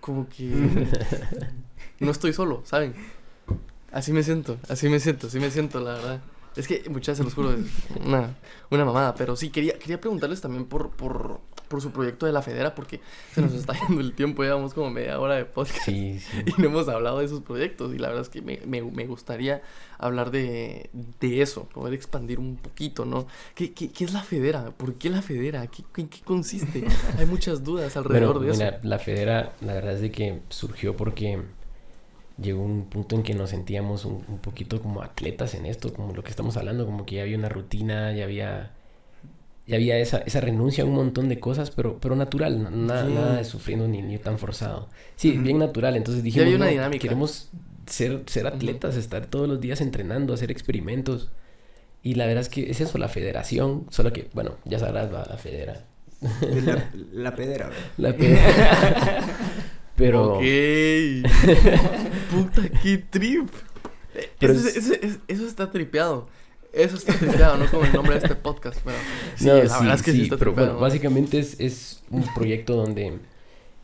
[0.00, 0.50] como que
[2.00, 2.94] no estoy solo, ¿saben?
[3.92, 6.20] Así me siento, así me siento, así me siento, la verdad.
[6.56, 7.66] Es que, muchachos, se los juro, es
[8.04, 8.36] una,
[8.70, 9.14] una mamada.
[9.14, 11.40] Pero sí, quería, quería preguntarles también por, por,
[11.74, 13.00] por su proyecto de la Federa, porque
[13.32, 16.44] se nos está yendo el tiempo, llevamos como media hora de podcast Sí, sí.
[16.46, 17.92] y no hemos hablado de esos proyectos.
[17.92, 19.60] Y la verdad es que me, me, me gustaría
[19.98, 23.26] hablar de, de eso, poder expandir un poquito, ¿no?
[23.56, 24.70] ¿Qué, qué, qué es la Federa?
[24.70, 25.66] ¿Por qué la Federa?
[25.66, 26.84] ¿Qué, ¿En qué consiste?
[27.18, 28.78] Hay muchas dudas alrededor Bueno, de mira, eso.
[28.88, 31.42] la Federa, la verdad es de que surgió porque
[32.40, 36.12] llegó un punto en que nos sentíamos un, un poquito como atletas en esto, como
[36.14, 38.72] lo que estamos hablando, como que ya había una rutina, ya había,
[39.66, 43.06] ya había esa, esa renuncia a un montón de cosas, pero, pero natural, na- na-
[43.06, 43.12] Sí.
[43.14, 44.88] nada de sufriendo ni, ni tan forzado.
[45.16, 47.00] Sí, bien natural, entonces dijimos, una "No, dinámica".
[47.02, 47.48] queremos
[47.86, 51.30] ser, ser atletas, estar todos los días entrenando, hacer experimentos.
[52.02, 55.24] Y la verdad es que es eso, la federación, solo que, bueno, ya sabrás, va
[55.28, 55.84] la federa.
[56.20, 57.76] La, la pedera, bro.
[57.98, 59.20] La federa.
[59.96, 60.34] Pero...
[60.34, 60.42] Ok.
[62.30, 63.48] Puta, qué trip.
[64.38, 66.28] Pero eso, es- eso- eso- eso está tripeado.
[66.74, 68.96] Eso está tripeado, no como el nombre de este podcast, pero
[69.36, 70.72] sí, No, la sí, verdad es que sí, sí, está pero tripeado.
[70.72, 73.18] bueno, básicamente es, es un proyecto donde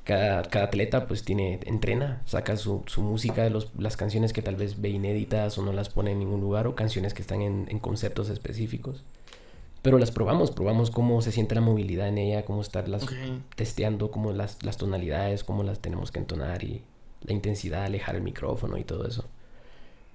[0.05, 4.42] cada, cada atleta pues tiene, entrena, saca su, su música de los, las canciones que
[4.42, 7.42] tal vez ve inéditas o no las pone en ningún lugar o canciones que están
[7.42, 9.05] en, en conceptos específicos.
[9.83, 13.07] Pero las probamos, probamos cómo se siente la movilidad en ella, cómo estarlas
[13.57, 16.83] testeando, cómo las, las tonalidades, cómo las tenemos que entonar y
[17.22, 19.24] la intensidad, alejar el micrófono y todo eso.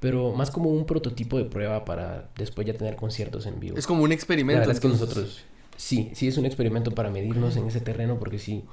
[0.05, 3.75] Pero más como un prototipo de prueba para después ya tener conciertos en vivo.
[3.75, 4.59] Es como un La experimento.
[4.59, 5.43] verdad es que nosotros,
[5.77, 8.63] sí, sí es un experimento para medirnos en ese terreno porque sí,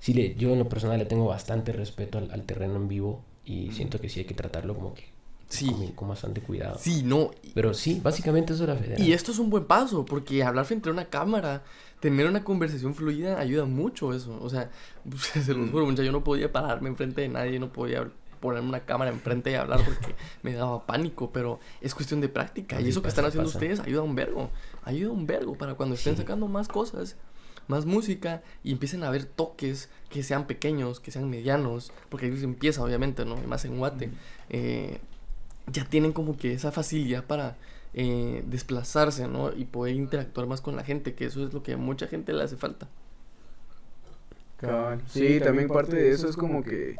[0.00, 3.22] sí le, yo en lo personal le tengo bastante respeto al, al terreno en vivo
[3.44, 5.04] y siento que sí hay que tratarlo como que
[5.50, 5.66] Sí.
[5.70, 6.78] con, con bastante cuidado.
[6.78, 7.32] Sí, no.
[7.54, 9.00] Pero sí, básicamente eso era federal.
[9.06, 11.64] Y esto es un buen paso, porque hablar frente a una cámara,
[12.00, 14.38] tener una conversación fluida, ayuda mucho eso.
[14.42, 14.70] O sea,
[15.42, 18.80] se los juro, mucha, yo no podía pararme enfrente de nadie, no podía ponerme una
[18.80, 22.80] cámara enfrente y hablar porque me daba pánico, pero es cuestión de práctica.
[22.80, 23.58] y eso que pasa, están haciendo pasa.
[23.58, 24.50] ustedes ayuda un vergo,
[24.84, 26.22] ayuda un vergo para cuando estén Sí.
[26.22, 27.16] sacando más cosas,
[27.68, 32.36] más música y empiecen a ver toques que sean pequeños, que sean medianos, porque ahí
[32.36, 33.36] se empieza obviamente, ¿no?
[33.42, 34.10] Y más en Guate.
[34.50, 35.00] eh,
[35.70, 37.56] ya tienen como que esa facilidad para
[37.92, 39.52] eh, desplazarse, ¿no?
[39.54, 42.32] Y poder interactuar más con la gente, que eso es lo que a mucha gente
[42.32, 42.88] le hace falta.
[44.58, 45.02] Cabal.
[45.08, 46.96] Sí, también parte de eso es como que,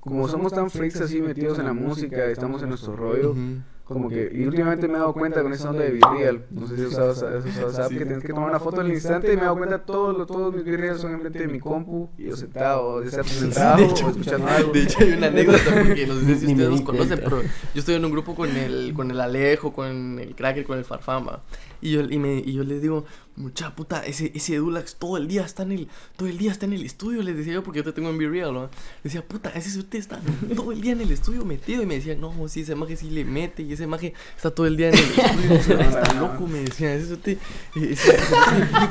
[0.00, 3.40] como somos tan freaks así metidos en la música, estamos en nuestro rollo, Ujú.
[3.84, 6.76] como que, y últimamente me he dado cuenta con esa onda de Virreal, no sé
[6.76, 9.44] si usado esa- app, que tienes que tomar una foto al instante y me he
[9.44, 13.10] dado cuenta todos, todos mis Virreal son enfrente de mi compu, y yo sentado, ya
[13.10, 14.72] sea sentado de o hecho, escuchando algo.
[14.72, 17.48] de hecho, hay una anécdota porque no sé si ustedes los conocen, pero yo
[17.80, 21.42] estoy en un grupo con el, con el Alejo, con el Cracker, con el Farfama.
[21.82, 23.04] Y yo, y me, y yo les digo,
[23.40, 26.66] mucha puta, ese, ese Dulax todo el día está en el, todo el día está
[26.66, 28.68] en el estudio, les decía yo, porque yo te tengo en Be Real, ¿no?
[29.02, 30.20] Decía, puta, ese usted está
[30.54, 31.82] todo el día en el estudio metido.
[31.82, 34.66] Y me decían, no, sí, ese maje sí le mete, y ese maje está todo
[34.66, 37.38] el día en el estudio, está loco, me decían, ese usted,
[37.74, 38.18] ese,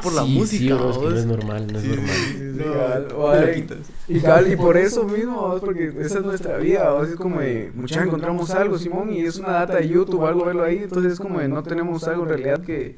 [0.02, 3.08] por la Sí, música, sí, bro, es que no es normal, no es Sí, normal.
[4.08, 5.62] Y, y por eso mismo, ¿vos?
[5.62, 7.10] porque esa es nuestra vida, ¿vos?
[7.10, 10.46] es como de, muchas encontramos algo, Simón, y es una data de YouTube o algo,
[10.46, 12.98] verlo ahí, entonces es como de, no tenemos algo en realidad que,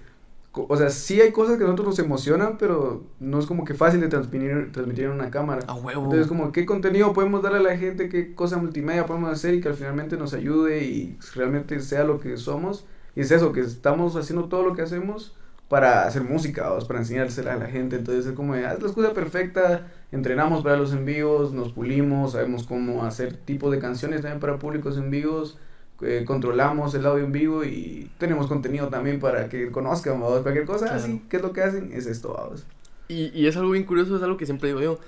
[0.54, 3.74] o sea, sí hay cosas que a nosotros nos emocionan, pero no es como que
[3.74, 5.62] fácil de transmitir, transmitir en una cámara.
[5.68, 6.04] A huevo.
[6.04, 8.10] Entonces, como, ¿qué contenido podemos darle a la gente?
[8.10, 12.20] ¿Qué cosa multimedia podemos hacer y que al finalmente nos ayude y realmente sea lo
[12.20, 12.86] que somos?
[13.16, 15.38] Y es eso, que estamos haciendo todo lo que hacemos
[15.70, 17.96] para hacer música, para enseñársela a la gente.
[17.96, 23.06] Entonces, es como, haz la excusa perfecta, entrenamos para los envíos, nos pulimos, sabemos cómo
[23.06, 25.58] hacer tipo de canciones también para públicos en vivos
[26.04, 30.42] eh, controlamos el audio en vivo y tenemos contenido también para que conozcan, ¿vamos?
[30.42, 31.92] cualquier cosa así, ¿qué es lo que hacen?
[31.94, 32.66] Es esto, ¿vamos?
[33.08, 35.00] Y, y es algo bien curioso, es algo que siempre digo yo,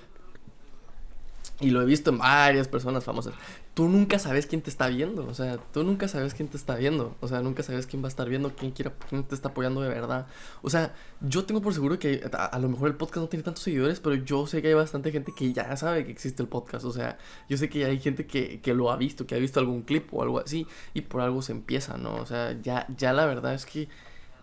[1.60, 3.34] y lo he visto en varias personas famosas.
[3.74, 5.26] Tú nunca sabes quién te está viendo.
[5.28, 7.16] O sea, tú nunca sabes quién te está viendo.
[7.22, 9.82] O sea, nunca sabes quién va a estar viendo, quién, quiera, quién te está apoyando
[9.82, 10.28] de verdad.
[10.62, 13.64] O sea, yo tengo por seguro que a, lo mejor el podcast no tiene tantos
[13.64, 16.86] seguidores, pero yo sé que hay bastante gente que ya sabe que existe el podcast.
[16.86, 17.18] O sea,
[17.50, 20.14] yo sé que hay gente que, que lo ha visto, que ha visto algún clip
[20.14, 22.16] o algo así, y por algo se empieza, ¿no?
[22.16, 23.90] O sea, ya, ya la verdad es que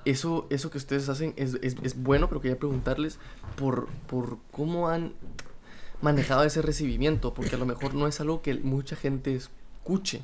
[0.04, 3.18] eso, eso que ustedes hacen es, es, es bueno, pero quería preguntarles
[3.56, 5.12] por, por cómo han
[6.02, 10.22] manejado ese recibimiento, porque a lo mejor no es algo que mucha gente escuche,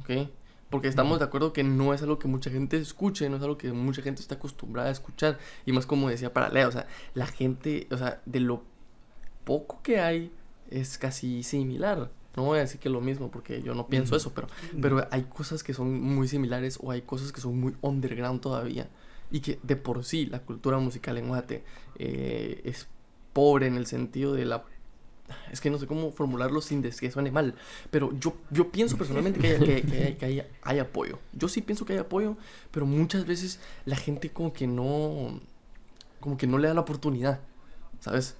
[0.00, 0.28] ¿ok?
[0.70, 3.56] Porque estamos de acuerdo que no es algo que mucha gente escuche, no es algo
[3.58, 6.86] que mucha gente está acostumbrada a escuchar, y más como decía para Lea, o sea,
[7.14, 8.62] la gente, o sea, de lo
[9.44, 10.32] poco que hay
[10.70, 12.10] es casi similar.
[12.36, 14.48] No voy a decir que lo mismo porque yo no pienso eso, pero,
[14.80, 18.88] pero hay cosas que son muy similares o hay cosas que son muy underground todavía.
[19.30, 21.64] Y que de por sí la cultura musical en Guate
[21.98, 22.88] eh, es
[23.32, 24.64] pobre en el sentido de la
[25.50, 27.54] es que no sé cómo formularlo sin que suene mal,
[27.90, 31.18] pero yo, yo pienso personalmente que, hay, que, hay, apoyo.
[31.32, 32.36] Yo sí pienso que hay apoyo,
[32.70, 35.40] pero muchas veces la gente como que no,
[36.20, 37.40] como que no le da la oportunidad,
[38.00, 38.36] ¿sabes?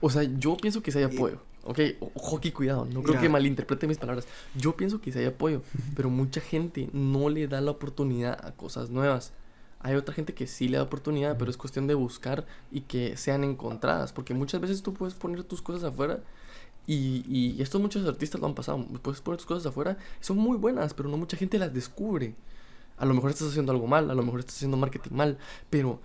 [0.00, 1.40] O sea, yo pienso que sí hay apoyo.
[1.64, 1.78] Ok,
[2.14, 4.26] ojo aquí, cuidado, no creo que malinterprete mis palabras.
[4.56, 5.62] Yo pienso que sí hay apoyo,
[5.94, 9.32] pero mucha gente no le da la oportunidad a cosas nuevas.
[9.82, 13.16] Hay otra gente que sí le da oportunidad, pero es cuestión de buscar y que
[13.16, 14.12] sean encontradas.
[14.12, 16.20] Porque muchas veces tú puedes poner tus cosas afuera
[16.86, 18.84] y, y estos muchos artistas lo han pasado.
[19.02, 22.34] Puedes poner tus cosas afuera, son muy buenas, pero no mucha gente las descubre.
[22.96, 25.38] A lo mejor estás haciendo algo mal, a lo mejor estás haciendo marketing mal,
[25.70, 26.00] pero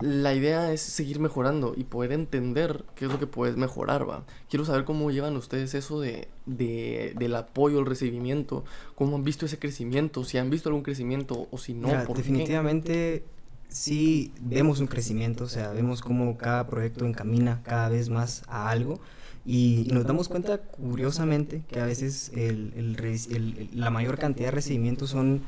[0.00, 4.24] la idea es seguir mejorando y poder entender qué es lo que puedes mejorar, va.
[4.48, 9.46] Quiero saber cómo llevan ustedes eso de, de del apoyo, el recibimiento, cómo han visto
[9.46, 11.88] ese crecimiento, si han visto algún crecimiento o si no.
[12.14, 13.24] definitivamente
[13.68, 18.68] sí vemos un crecimiento, o sea, vemos cómo cada proyecto encamina cada vez más a
[18.68, 19.00] algo.
[19.46, 25.10] Y, nos damos cuenta, curiosamente, que a veces el, el, la mayor cantidad de recibimientos
[25.10, 25.40] son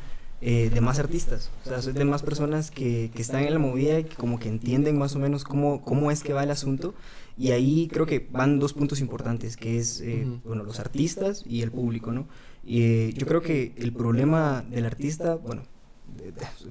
[0.45, 3.61] eh, de más artistas, o sea, soy de más personas que, que, están en la
[3.61, 6.51] movida y que como que entienden más o menos cómo, cómo es que va el
[6.51, 6.95] asunto.
[7.39, 11.63] Y ahí creo que van dos puntos importantes, que es, eh, bueno, los artistas y
[11.63, 12.27] el público, ¿no?
[12.65, 15.63] Y eh, yo creo que el problema del artista, bueno,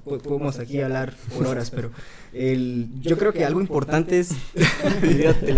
[0.04, 1.92] podemos aquí hablar por horas, pero
[2.34, 4.32] el, yo creo que algo importante es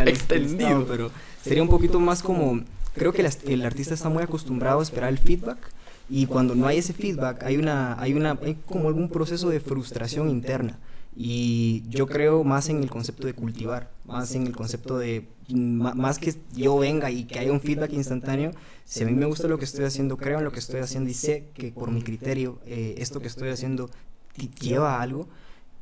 [0.07, 1.11] extendido, pero
[1.43, 2.63] sería un poquito más como,
[2.95, 5.74] creo que el artista está muy acostumbrado a esperar el feedback
[6.09, 9.61] y cuando no hay ese feedback hay una hay una hay como algún proceso de
[9.61, 10.79] frustración interna.
[11.17, 16.19] Y yo creo más en el concepto de cultivar más en el concepto de más
[16.19, 18.51] que yo venga y que haya un feedback instantáneo
[18.85, 21.11] si a mí me gusta lo que estoy haciendo creo en lo que estoy haciendo
[21.11, 23.91] y sé que por mi criterio eh, esto que estoy haciendo
[24.61, 25.29] lleva a algo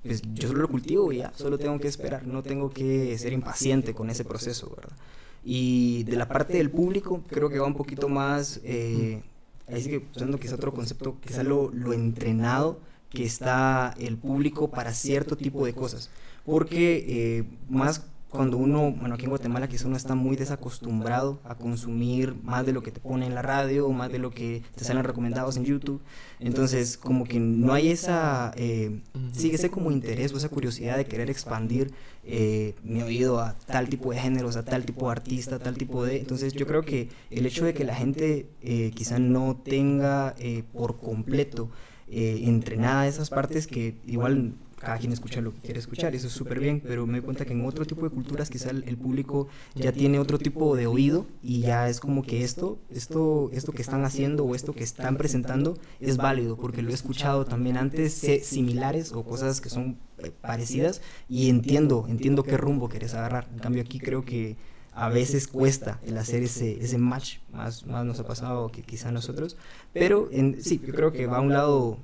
[0.03, 3.33] pues yo solo lo cultivo y ya solo tengo que esperar no tengo que ser
[3.33, 4.97] impaciente con ese proceso verdad
[5.45, 9.23] y de la parte del público creo que va un poquito más eh,
[9.69, 14.93] ahí sigue usando quizá otro concepto, quizá lo, lo entrenado que está el público para
[14.93, 16.11] cierto tipo de cosas.
[16.45, 21.55] Porque eh, más cuando uno, bueno, aquí en Guatemala quizá uno está muy desacostumbrado a
[21.55, 24.85] consumir más de lo que te pone en la radio más de lo que te
[24.85, 26.01] salen recomendados en YouTube.
[26.41, 31.05] Entonces, como que no hay esa, eh, sí, ese como interés o esa curiosidad de
[31.05, 31.93] querer expandir
[32.25, 35.77] eh, mi oído a tal tipo de géneros, a tal tipo de artista, a tal
[35.77, 36.19] tipo de...
[36.19, 40.63] Entonces, yo creo que el hecho de que la gente eh, quizá no tenga eh,
[40.73, 41.71] por completo
[42.15, 44.53] entrenada esas partes que igual
[44.83, 47.45] cada quien escucha lo que quiere escuchar, eso es súper bien, pero me doy cuenta
[47.45, 51.25] que en otro tipo de culturas quizá el, público ya tiene otro tipo de oído
[51.41, 55.17] y ya es como que esto, esto, esto que están haciendo o esto que están
[55.17, 60.33] presentando es válido, porque lo he escuchado también antes similares o cosas que son eh,
[60.41, 63.49] parecidas y entiendo, entiendo qué rumbo quieres agarrar.
[63.53, 64.57] En cambio aquí creo que
[64.95, 69.13] a veces cuesta el hacer ese, ese match, más, más nos ha pasado que quizá
[69.13, 69.57] nosotros,
[69.93, 70.29] pero
[70.61, 71.99] sí, yo creo que va a un lado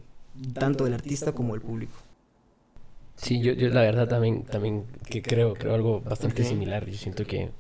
[0.55, 2.08] tanto del artista como del público.
[3.21, 6.87] Sí, yo, yo la verdad también, también que creo, creo algo bastante similar.
[6.87, 7.51] Yo siento que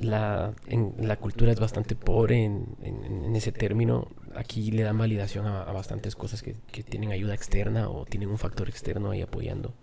[0.00, 4.08] la, en, la cultura es bastante pobre en, en, ese término.
[4.34, 8.38] Aquí le dan validación a, bastantes cosas que, que, tienen ayuda externa o tienen un
[8.38, 9.74] factor externo ahí apoyando.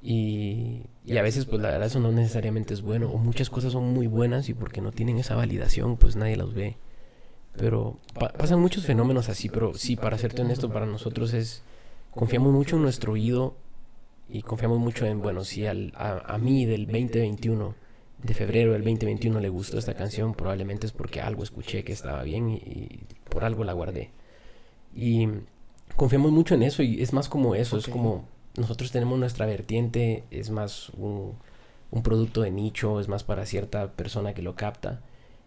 [0.00, 3.10] Y, y, a veces, pues la verdad, eso no necesariamente es bueno.
[3.10, 6.54] O muchas cosas son muy buenas y porque no tienen esa validación, pues nadie las
[6.54, 6.78] ve.
[7.58, 7.98] Pero
[8.38, 11.62] pasan muchos fenómenos así, pero sí, para serte honesto, para nosotros es...
[12.10, 13.56] Confiamos mucho en nuestro oído
[14.28, 17.74] y confiamos mucho en, bueno, si al, a, a mí del 2021
[18.22, 22.22] de febrero del 2021 le gustó esta canción, probablemente es porque algo escuché que estaba
[22.22, 24.10] bien y, por algo la guardé.
[24.94, 25.28] Y
[25.96, 30.24] confiamos mucho en eso y es más como eso, es como nosotros tenemos nuestra vertiente,
[30.30, 31.34] es más un,
[31.90, 35.00] un, producto de nicho, es más para cierta persona que lo capta.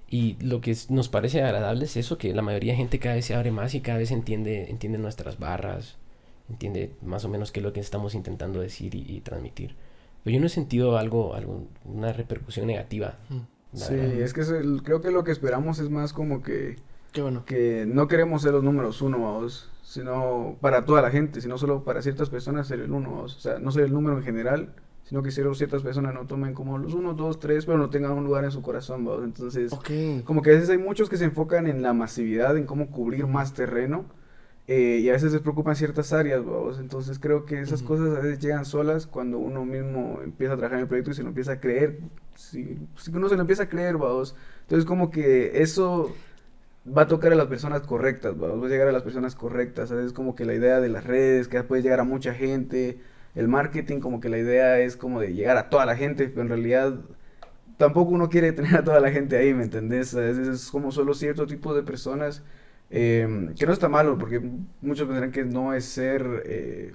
[0.10, 3.26] Y lo que nos parece agradable es eso, que la mayoría de gente cada vez
[3.26, 5.98] se abre más y cada vez entiende, entiende nuestras barras,
[6.50, 9.76] entiende más o menos qué es lo que estamos intentando decir y transmitir.
[10.26, 13.20] Pero yo no he sentido algo, algo una repercusión negativa.
[13.74, 14.42] Sí, es que
[14.84, 16.78] creo que lo que esperamos es más como que...
[17.12, 17.46] Qué bueno.
[17.46, 21.84] Que no queremos ser los números uno, vamos, sino para toda la gente, sino solo
[21.84, 23.38] para ciertas personas ser el uno, vamos.
[23.38, 24.74] O sea, no ser el número en general,
[25.04, 28.24] sino que ciertas personas no tomen como los uno, dos, tres, pero no tengan un
[28.24, 29.24] lugar en su corazón, vamos.
[29.24, 29.72] Entonces,
[30.24, 33.28] como que a veces hay muchos que se enfocan en la masividad, en cómo cubrir
[33.28, 34.06] más terreno
[34.68, 36.80] eh, y a veces les preocupan ciertas áreas, vamos.
[36.80, 40.80] Entonces creo que esas cosas a veces llegan solas cuando uno mismo empieza a trabajar
[40.80, 42.00] en el proyecto y se lo empieza a creer.
[42.36, 44.36] Si, si uno se lo empieza a creer, vamos.
[44.62, 46.16] Entonces como que eso
[46.86, 48.64] va a tocar a las personas correctas, vamos.
[48.64, 49.92] Va a llegar a las personas correctas.
[49.92, 53.00] Es como que la idea de las redes, que puede llegar a mucha gente.
[53.36, 56.42] El marketing, como que la idea es como de llegar a toda la gente, pero
[56.44, 57.02] en realidad
[57.78, 60.16] tampoco uno quiere tener a toda la gente ahí, ¿me entendés?
[60.16, 62.44] A veces es como solo cierto tipo de personas
[62.90, 64.42] eh, que no está malo, porque
[64.82, 66.94] muchos pensarán que no es ser, eh,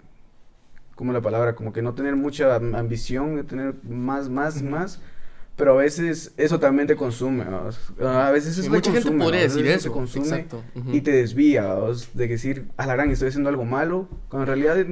[0.95, 5.01] como la palabra, como que no tener mucha ambición, tener más, más, más.
[5.57, 7.45] Pero a veces eso también te consume.
[8.01, 9.91] A veces eso mucha gente podría decir eso.
[9.91, 10.47] Te consume
[10.91, 11.77] y te desvía
[12.15, 14.09] de decir, a la gran estoy haciendo algo malo.
[14.31, 14.87] Cuando en realidad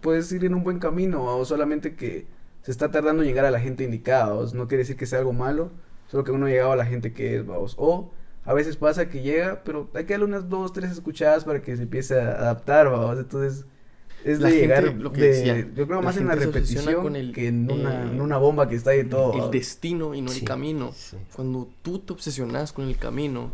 [0.00, 2.24] puedes ir en un buen camino o solamente que
[2.62, 4.34] se está tardando en llegar a la gente indicada.
[4.54, 5.70] No quiere decir que sea algo malo,
[6.06, 7.44] solo que uno ha llegado a la gente que es.
[7.76, 8.10] O
[8.48, 11.76] a veces pasa que llega, pero hay que darle unas dos, tres escuchadas para que
[11.76, 13.18] se empiece a adaptar, vamos.
[13.18, 13.66] Entonces,
[14.24, 17.48] es de llegar, lo que decía, yo creo más en la repetición con el, que
[17.48, 19.44] en una, eh, en una, bomba que está ahí todo.
[19.44, 20.94] El destino y no el camino.
[21.36, 23.50] Cuando tú te obsesionas con el camino,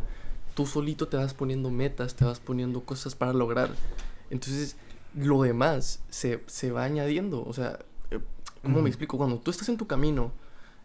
[0.54, 3.70] tú solito te vas poniendo metas, te vas poniendo cosas para lograr.
[4.30, 4.76] Entonces,
[5.16, 7.44] lo demás se, se va añadiendo.
[7.44, 7.80] O sea,
[8.12, 8.20] eh,
[8.62, 9.18] ¿cómo me explico?
[9.18, 10.30] Cuando tú estás en tu camino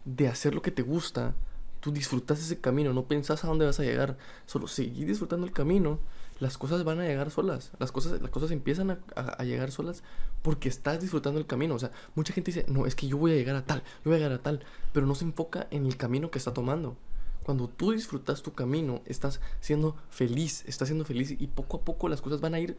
[0.04, 1.32] de hacer lo que te gusta,
[1.80, 4.16] tú disfrutas ese camino, no pensás a dónde vas a llegar,
[4.46, 5.98] solo seguir disfrutando el camino,
[6.38, 10.02] las cosas van a llegar solas, las cosas, las cosas empiezan a, llegar solas
[10.42, 13.32] porque estás disfrutando el camino, o sea, mucha gente dice, no, es que yo voy
[13.32, 15.86] a llegar a tal, yo voy a llegar a tal, pero no se enfoca en
[15.86, 16.96] el camino que está tomando.
[17.42, 22.08] Cuando tú disfrutas tu camino, estás siendo feliz, estás siendo feliz y poco a poco
[22.08, 22.76] las cosas van a ir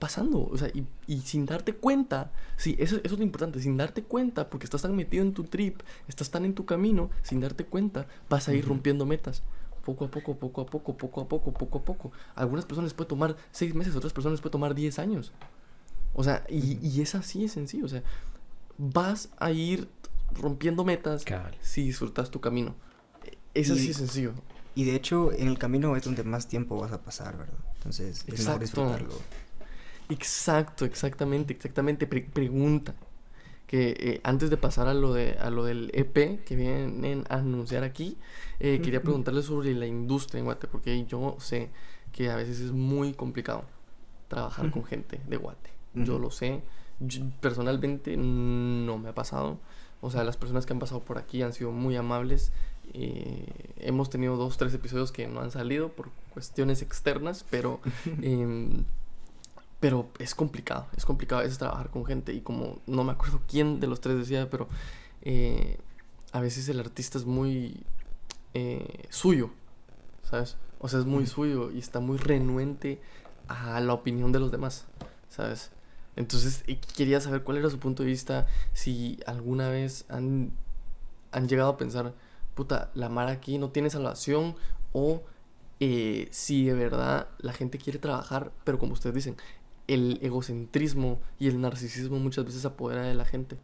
[0.00, 3.76] pasando, o sea, y, y, sin darte cuenta, sí, eso, eso, es lo importante, sin
[3.76, 7.38] darte cuenta, porque estás tan metido en tu trip, estás tan en tu camino, sin
[7.38, 9.42] darte cuenta, vas a ir rompiendo metas.
[9.84, 12.12] Poco a poco, poco a poco, poco a poco, poco a poco.
[12.34, 15.32] algunas personas les puede tomar seis meses, otras personas les puede tomar diez años.
[16.14, 18.02] O sea, y, y es así de sencillo, o sea,
[18.78, 19.86] vas a ir
[20.32, 21.24] rompiendo metas
[21.60, 22.74] si disfrutas tu camino.
[23.52, 24.32] Es así de sencillo.
[24.74, 27.58] Y de hecho, en el camino es donde más tiempo vas a pasar, ¿verdad?
[27.74, 29.14] Entonces, es mejor disfrutarlo.
[30.10, 32.06] Exacto, exactamente, exactamente.
[32.06, 32.94] pregunta.
[33.66, 37.36] Que eh, antes de pasar a lo, de, a lo del EP que vienen a
[37.36, 38.16] anunciar aquí,
[38.58, 41.70] eh, quería preguntarle sobre la industria en Guate, porque yo sé
[42.12, 43.64] que a veces es muy complicado
[44.26, 45.70] trabajar con gente de Guate.
[45.94, 46.62] Yo lo sé.
[47.40, 49.58] personalmente no me ha pasado.
[50.00, 52.52] O sea, las personas que han pasado por aquí han sido muy amables.
[52.92, 53.46] Eh,
[53.76, 57.80] hemos tenido dos, tres episodios que no han salido por cuestiones externas, pero
[58.22, 58.84] em,
[59.80, 63.40] pero es complicado, es complicado a veces trabajar con gente y como no me acuerdo
[63.48, 64.68] quién de los tres decía, pero
[65.22, 65.78] eh,
[66.32, 67.82] a veces el artista es muy
[68.52, 69.50] eh, suyo,
[70.22, 70.58] ¿sabes?
[70.78, 73.00] O sea, es muy suyo y está muy renuente
[73.48, 74.84] a la opinión de los demás,
[75.30, 75.70] ¿sabes?
[76.14, 76.62] Entonces
[76.94, 80.52] quería saber cuál era su punto de vista, si alguna vez han,
[81.32, 82.12] han llegado a pensar,
[82.54, 84.54] puta, la mar aquí no tiene salvación
[84.92, 85.22] o...
[85.82, 89.38] Eh, si de verdad la gente quiere trabajar, pero como ustedes dicen,
[89.94, 93.56] el egocentrismo y el narcisismo muchas veces apodera de la gente.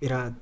[0.00, 0.34] Era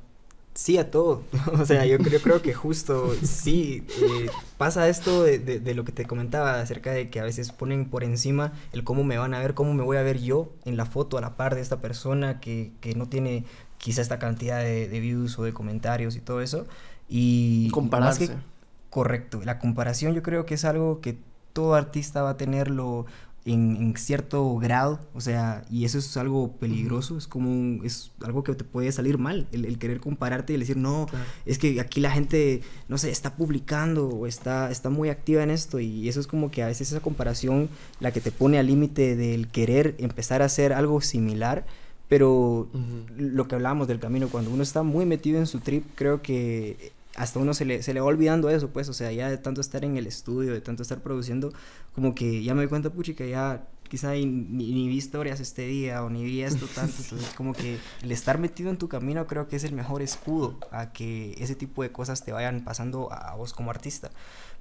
[0.55, 1.23] sí a todo.
[1.53, 5.93] o sea, yo creo, creo que justo sí eh, pasa esto de, de, lo que
[5.93, 9.39] te comentaba acerca de que a veces ponen por encima el cómo me van a
[9.41, 11.81] ver, cómo me voy a ver yo en la foto a la par de esta
[11.81, 13.45] persona que, que no tiene
[13.79, 16.67] quizá esta cantidad de, de, views o de comentarios y todo eso.
[17.09, 18.29] Y Compararse.
[18.29, 18.43] más que-
[18.91, 21.17] correcto, la comparación yo creo que es algo que
[21.55, 23.07] todo artista va a tenerlo
[23.45, 28.13] en, en cierto grado, o sea, y eso es algo peligroso, es como un- es
[28.23, 31.25] algo que te puede salir mal, el, el querer compararte y el decir, no, Claro.
[31.45, 35.51] es que aquí la gente, no sé, está publicando o está, está muy activa en
[35.51, 37.69] esto y eso es como que a veces esa comparación
[37.99, 41.67] la que te pone al límite del querer empezar a hacer algo similar,
[42.09, 42.69] pero
[43.17, 46.93] lo que hablábamos del camino, cuando uno está muy metido en su trip, creo que
[47.17, 49.61] hasta uno se le, se le va olvidando eso, pues, o sea, ya de tanto
[49.61, 51.53] estar en el estudio, de tanto estar produciendo,
[51.95, 55.39] como que ya me doy cuenta, puchi, que ya quizá ni, ni- ni vi historias
[55.41, 58.89] este día o ni vi esto tanto, entonces como que el estar metido en tu
[58.89, 62.65] camino creo que es el mejor escudo a que ese tipo de cosas te vayan
[62.65, 64.11] pasando a vos como artista.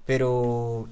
[0.05, 0.89] Pero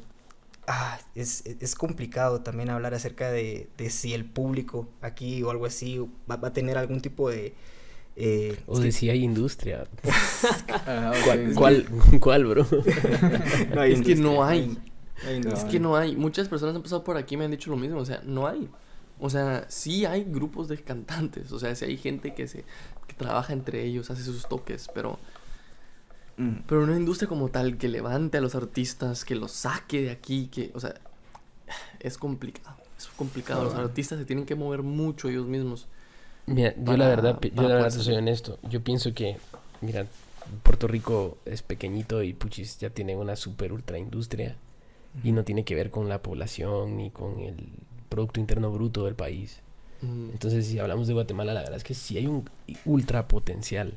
[0.67, 5.65] ah, es, es complicado también hablar acerca de, de si el público aquí o algo
[5.65, 5.99] así
[6.29, 7.53] va, va a tener algún tipo de...
[8.21, 9.85] eh, O es de que- si hay industria.
[10.43, 11.23] Ok.
[11.25, 11.85] ¿Cuál, cuál,
[12.19, 12.67] cuál, bro?
[13.75, 14.77] no Es que no hay.
[15.43, 16.15] no Es que no hay.
[16.15, 17.99] Muchas personas han pasado por aquí y me han dicho lo mismo.
[17.99, 18.69] O sea, no hay.
[19.19, 21.51] O sea, sí hay grupos de cantantes.
[21.51, 22.63] O sea, sí hay gente que se
[23.07, 25.17] que trabaja entre ellos, hace sus toques, pero
[26.37, 26.59] Mm.
[26.67, 30.47] pero una industria como tal que levante a los artistas, que los saque de aquí,
[30.47, 30.95] que, o sea,
[31.99, 32.77] es complicado.
[32.97, 33.63] Es complicado.
[33.65, 33.79] Los Ah.
[33.81, 35.87] artistas se tienen que mover mucho ellos mismos.
[36.49, 38.59] Mira, yo la verdad, yo la verdad soy honesto.
[38.69, 39.37] Yo pienso que,
[39.81, 40.05] mira,
[40.63, 44.55] Puerto Rico es pequeñito y Puchis ya tiene una super ultra industria
[45.23, 47.55] y no tiene que ver con la población ni con el
[48.09, 49.59] Producto Interno Bruto del país.
[50.01, 52.49] Mm, Entonces, si hablamos de Guatemala, la verdad es que sí hay un
[52.85, 53.93] ultra potencial.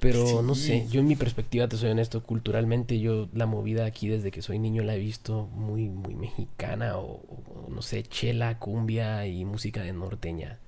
[0.00, 4.08] Pero no sé, yo en mi perspectiva, te soy honesto, culturalmente yo la movida aquí
[4.08, 8.58] desde que soy niño la he visto muy, muy mexicana o, o, no sé, chela,
[8.58, 10.58] cumbia y música de norteña.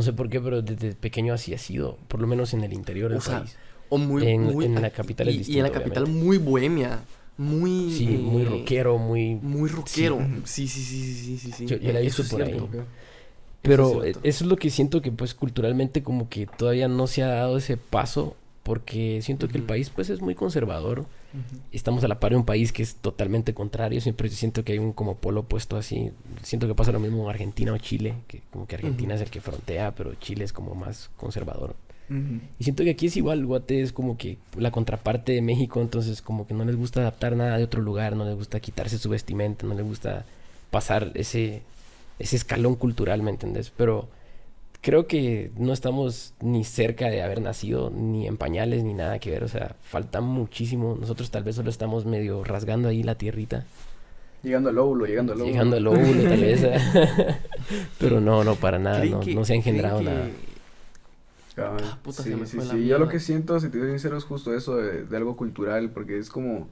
[0.00, 2.72] No sé por qué, pero desde pequeño así ha sido, por lo menos en el
[2.72, 3.54] interior del O sea, país.
[3.90, 6.24] O muy, En- muy- en la capital es y, y en distinto, la capital obviamente.
[6.26, 7.00] muy bohemia.
[7.36, 7.90] Muy.
[7.92, 9.34] Sí, muy eh, rockero, muy...
[9.34, 10.18] Muy rockero.
[10.44, 10.66] Sí.
[10.68, 11.66] Sí, sí, sí, sí, sí.
[11.66, 12.58] Yo- yo la he visto por ahí.
[13.60, 16.88] Pero Eso es eh, eso es lo que siento que pues culturalmente como que todavía
[16.88, 21.04] no se ha dado ese paso porque siento que el país pues es muy conservador.
[21.72, 24.00] Estamos a la par de un país que es totalmente contrario.
[24.00, 26.10] Siempre siento que hay un como polo opuesto así.
[26.42, 29.30] Siento que pasa lo mismo en Argentina o Chile, que como que Argentina es el
[29.30, 31.76] que frontea, pero Chile es como más conservador.
[32.58, 36.22] Y siento que aquí es igual, Guate es como que la contraparte de México, entonces
[36.22, 39.08] como que no les gusta adaptar nada de otro lugar, no les gusta quitarse su
[39.08, 40.24] vestimenta, no les gusta
[40.72, 41.62] pasar ese,
[42.18, 43.70] ese escalón cultural, ¿me entendés?
[43.70, 44.08] Pero
[44.80, 49.30] creo que no estamos ni cerca de haber nacido, ni en pañales, ni nada que
[49.30, 50.96] ver, o sea, falta muchísimo.
[51.00, 53.64] Nosotros tal vez solo estamos medio rasgando ahí la tierrita,
[54.42, 55.52] Llegando al óvulo, llegando al óvulo.
[55.52, 56.66] llegando al óvulo tal vez.
[57.98, 60.28] Pero no, no, para nada, ¿Creen no, que- no se ha engendrado que- nada.
[61.54, 61.80] Cabal.
[61.84, 62.86] Ah, puta, sí, se me sí, fue la sí.
[62.86, 65.90] Yo lo que siento, si te soy sincero, es justo eso de, de algo cultural,
[65.90, 66.68] porque es como,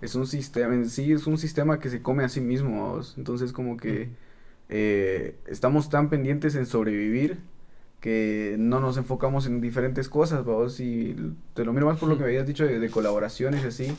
[0.00, 3.14] es un sistema, en sí es un sistema que se come a sí mismo, vamos.
[3.16, 4.10] Entonces como que
[4.70, 7.38] eh, estamos tan pendientes en sobrevivir
[8.00, 10.80] que no nos enfocamos en diferentes cosas, vamos.
[10.80, 11.16] Y
[11.54, 13.96] te lo miro más por lo que me habías dicho de, de colaboraciones y así,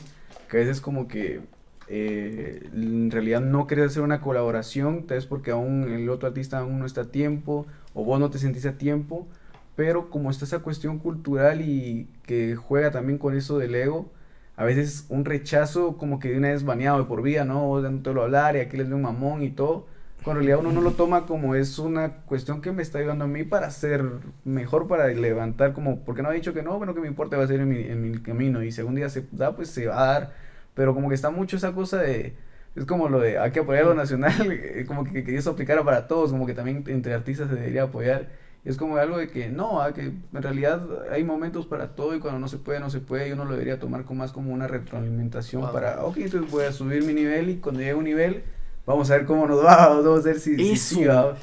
[0.48, 1.40] que a veces como que
[1.88, 6.58] eh, en realidad no querés hacer una colaboración, tal vez porque aún el otro artista
[6.58, 9.28] aún no está a tiempo, o vos no te sentís a tiempo,
[9.76, 14.10] pero como está esa cuestión cultural y que juega también con eso del ego,
[14.56, 17.66] a veces un rechazo como que de una vez baneado de por vida, ¿no?
[17.66, 19.86] Vos no te lo hablar y aquí les veo un mamón y todo.
[20.30, 23.28] En realidad uno no lo toma como es una cuestión que me está ayudando a
[23.28, 24.04] mí para ser
[24.44, 27.44] mejor, para levantar como, porque no ha dicho que no, bueno, que me importa, va
[27.44, 29.86] a ser en mi, en mi camino y si algún día se da, pues se
[29.86, 30.32] va a dar,
[30.74, 32.34] pero como que está mucho esa cosa de,
[32.76, 35.84] es como lo de, hay que apoyar lo nacional, eh, como que, que eso aplicara
[35.84, 38.28] para todos, como que también entre artistas se debería apoyar.
[38.64, 42.14] Y es como algo de que no, ah, que en realidad hay momentos para todo
[42.14, 43.28] y cuando no se puede, no se puede.
[43.28, 45.72] Y uno lo debería tomar con más como una retroalimentación Wow.
[45.72, 48.44] para, ok, entonces voy a subir mi nivel y cuando llegue a un nivel,
[48.86, 50.94] vamos a ver cómo nos va, vamos a ver si, si Eso.
[50.96, 51.36] sí va.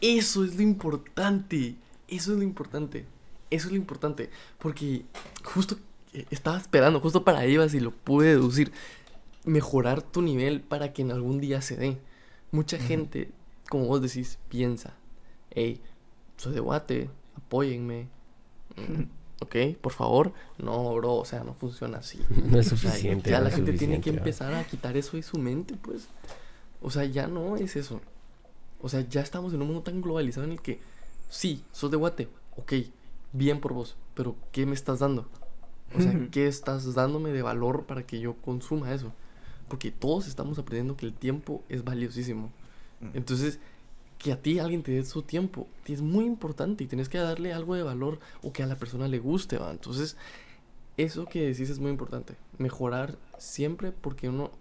[0.00, 1.76] Eso es lo importante.
[2.08, 3.06] Eso es lo importante.
[3.50, 4.30] Eso es lo importante.
[4.58, 5.04] Porque
[5.44, 5.76] justo
[6.12, 8.72] eh, estaba esperando, justo para ahí ibas y lo pude deducir.
[9.44, 11.98] Mejorar tu nivel para que en algún día se dé.
[12.50, 13.30] Mucha gente,
[13.68, 14.94] como vos decís, piensa,
[15.50, 15.80] hey,
[16.36, 18.08] soy de Guate, apóyenme.
[18.76, 19.04] Mm,
[19.40, 20.32] ok, por favor.
[20.58, 22.20] No, bro, o sea, no funciona así.
[22.44, 23.30] No es O sea, suficiente.
[23.30, 26.08] ya no la gente tiene que suficiente, empezar a quitar eso de su mente, pues.
[26.86, 28.00] O sea, ya no es eso.
[28.80, 30.78] O sea, ya estamos en un mundo tan globalizado en el que,
[31.28, 32.74] sí, sos de Guate, ok,
[33.32, 35.26] bien por vos, pero ¿qué me estás dando?
[35.96, 39.12] O sea, ¿qué estás dándome de valor para que yo consuma eso?
[39.66, 42.52] Porque todos estamos aprendiendo que el tiempo es valiosísimo.
[43.14, 43.58] Entonces,
[44.18, 47.52] que a ti alguien te dé su tiempo es muy importante y tienes que darle
[47.52, 49.72] algo de valor o que a la persona le guste, ¿va?
[49.72, 50.16] Entonces,
[50.96, 52.36] eso que decís es muy importante.
[52.58, 54.52] Mejorar siempre porque uno...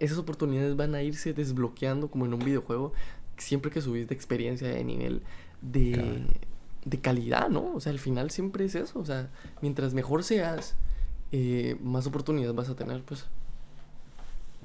[0.00, 2.92] Esas oportunidades van a irse desbloqueando como en un videojuego
[3.36, 5.22] siempre que subís de experiencia, de nivel,
[5.62, 6.22] de,
[6.84, 7.74] de calidad, ¿no?
[7.74, 8.98] O sea, al final siempre es eso.
[8.98, 9.28] O sea,
[9.60, 10.74] mientras mejor seas,
[11.32, 13.26] eh, más oportunidades vas a tener, pues.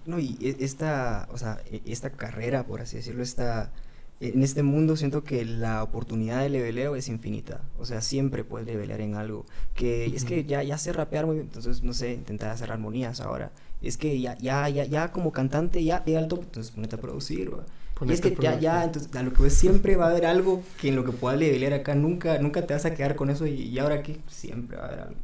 [0.05, 3.71] No, y e- esta, o sea, e- esta carrera, por así decirlo, esta,
[4.19, 7.61] en este mundo siento que la oportunidad de leveleo es infinita.
[7.79, 9.45] O sea, siempre puedes levelear en algo.
[9.75, 13.21] Que es que ya, ya sé rapear muy bien, entonces, no sé, intentar hacer armonías
[13.21, 13.51] ahora.
[13.83, 17.53] Es que ya, ya, ya, ya como cantante, ya de alto, entonces ponete a producir,
[17.53, 17.63] ¿va?
[18.05, 20.63] Y es que ya, ya, entonces, a lo que ves, siempre va a haber algo
[20.81, 23.45] que en lo que puedas levelear acá, nunca, nunca te vas a quedar con eso
[23.45, 25.15] y, y ahora qué, siempre va a haber algo.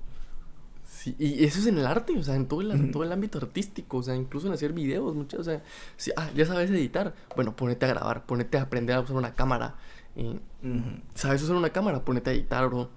[0.88, 3.12] Sí, y eso es en el arte, o sea, en todo el, en todo el
[3.12, 5.64] ámbito artístico, o sea, incluso en hacer videos, muchachos, o sea,
[5.96, 9.34] si, ah, ya sabes editar, bueno, ponete a grabar, ponete a aprender a usar una
[9.34, 9.76] cámara,
[10.18, 11.00] eh, Ujú.
[11.16, 12.90] sabes usar una cámara, ponete a editar, bro.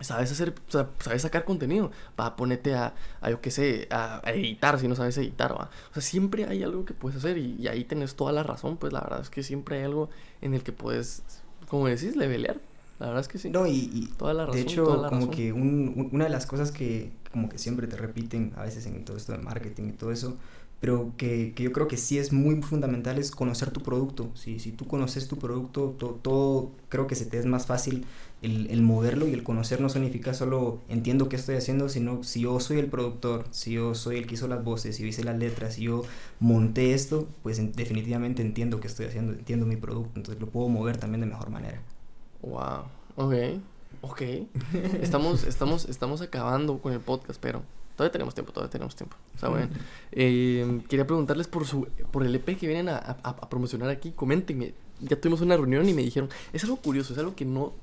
[0.00, 1.90] Sabes hacer, sabes sacar contenido,
[2.20, 5.70] va, ponete a, a yo qué sé, a, a editar si no sabes editar, va.
[5.90, 8.76] O sea, siempre hay algo que puedes hacer y, y ahí tenés toda la razón,
[8.76, 10.10] pues la verdad es que siempre hay algo
[10.42, 11.22] en el que puedes,
[11.68, 12.60] como decís, levelear.
[12.98, 13.50] La verdad es que sí.
[13.50, 15.34] No, y, y Toda la razón, de hecho, toda la como razón.
[15.34, 18.86] que un- un- una de las cosas que como que siempre te repiten a veces
[18.86, 20.36] en todo esto de marketing y todo eso,
[20.80, 24.30] pero que, que yo creo que sí es muy fundamental es conocer tu producto.
[24.34, 28.06] Si, si tú conoces tu producto, to- todo creo que se te es más fácil
[28.46, 32.40] el, el moverlo y el conocer no significa solo entiendo qué estoy haciendo, sino si
[32.42, 35.24] yo soy el productor, si yo soy el que hizo las voces, si yo hice
[35.24, 36.02] las letras, si yo
[36.40, 40.68] monté esto, pues en- definitivamente entiendo qué estoy haciendo, entiendo mi producto, entonces lo puedo
[40.68, 41.80] mover también de mejor manera.
[42.42, 42.84] Wow,
[43.16, 43.34] ok,
[44.02, 44.22] ok.
[45.02, 47.62] Estamos, estamos, estamos acabando con el podcast, pero
[47.96, 49.16] todavía tenemos tiempo, todavía tenemos tiempo.
[49.34, 49.68] O sea, bueno,
[50.12, 54.12] eh, quería preguntarles por su, por el EP que vienen a, a- a promocionar aquí.
[54.12, 54.74] Coméntenme.
[55.00, 57.74] Ya tuvimos una reunión y me dijeron, es algo curioso, es algo que no,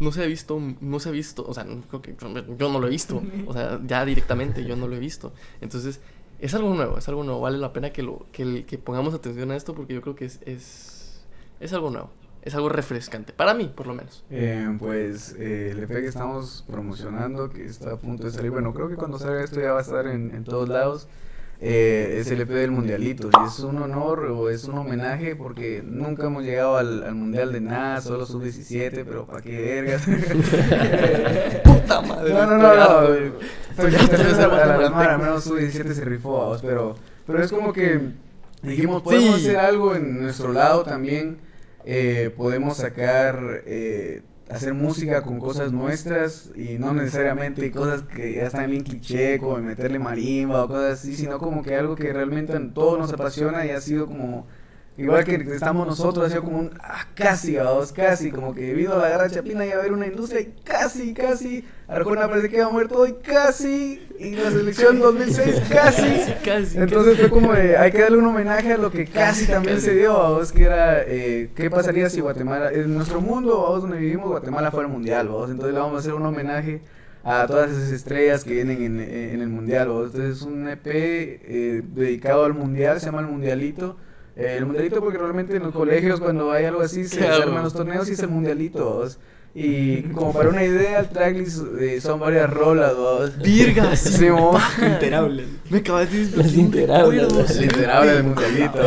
[0.00, 3.22] no se ha visto, no se ha visto, o sea, yo no lo he visto,
[3.46, 5.32] o sea, ya directamente yo no lo he visto.
[5.60, 6.00] Entonces,
[6.38, 7.40] es algo nuevo, es algo nuevo.
[7.40, 10.26] Vale la pena que lo, que, que pongamos atención a esto porque yo creo que
[10.26, 11.24] es, es,
[11.60, 12.10] es algo nuevo.
[12.42, 14.24] Es algo refrescante, para mí, por lo menos.
[14.30, 18.72] Eh, pues eh, el EP que estamos promocionando, que está a punto de salir, bueno,
[18.72, 21.08] creo que cuando salga esto ya va a estar en, en todos lados,
[21.60, 23.28] eh, es el EP del Mundialito.
[23.32, 27.52] Y es un honor o es un homenaje porque nunca hemos llegado al, al Mundial
[27.52, 30.02] de nada, solo sub-17, pero pa' qué vergas.
[31.64, 32.32] Puta madre.
[32.34, 33.14] No, no, no, no.
[33.14, 33.32] Estoy
[33.70, 34.94] Estoy harto de ser a la, la guatemalteco.
[34.94, 36.94] Mara, al menos sub-17 se rifó, pero,
[37.26, 38.00] pero es como que
[38.62, 39.46] dijimos, podemos Sí.
[39.46, 41.38] hacer algo en nuestro lado también,
[41.84, 48.44] eh, podemos sacar, eh, hacer música con cosas nuestras y no necesariamente cosas que ya
[48.44, 52.52] están bien cliché, como meterle marimba o cosas así, sino como que algo que realmente
[52.52, 54.46] a todos nos apasiona y ha sido como...
[54.98, 58.94] Igual que estamos nosotros, ha sido como un ah, casi, vamos, casi, como que debido
[58.94, 62.56] a la guerra chapina iba a haber una industria y casi, casi, Arjona parece que
[62.56, 66.34] iba a morir todo y casi, y la selección 2006 casi.
[66.44, 66.78] Casi.
[66.78, 69.94] Entonces fue como de, hay que darle un homenaje a lo que casi también se
[69.94, 74.28] dio, vamos, que era, eh, ¿qué pasaría si Guatemala, en nuestro mundo, vamos, donde vivimos,
[74.28, 76.82] Guatemala fuera mundial, vamos, entonces le vamos a hacer un homenaje
[77.22, 80.86] a todas esas estrellas que vienen en, en el mundial, vamos, entonces es un EP
[80.86, 83.96] eh, dedicado al mundial, se llama El Mundialito,
[84.38, 87.42] eh, el mundialito porque realmente en los colegios cuando hay algo así se, Claro.
[87.42, 89.06] arman los torneos y es el mundialito.
[89.54, 93.38] Y como para una idea, el tracklist eh, son varias rolas, vamos.
[93.38, 94.26] Virga, sí.
[95.70, 98.78] Me acabas de Las interables, las Literal el mundialito.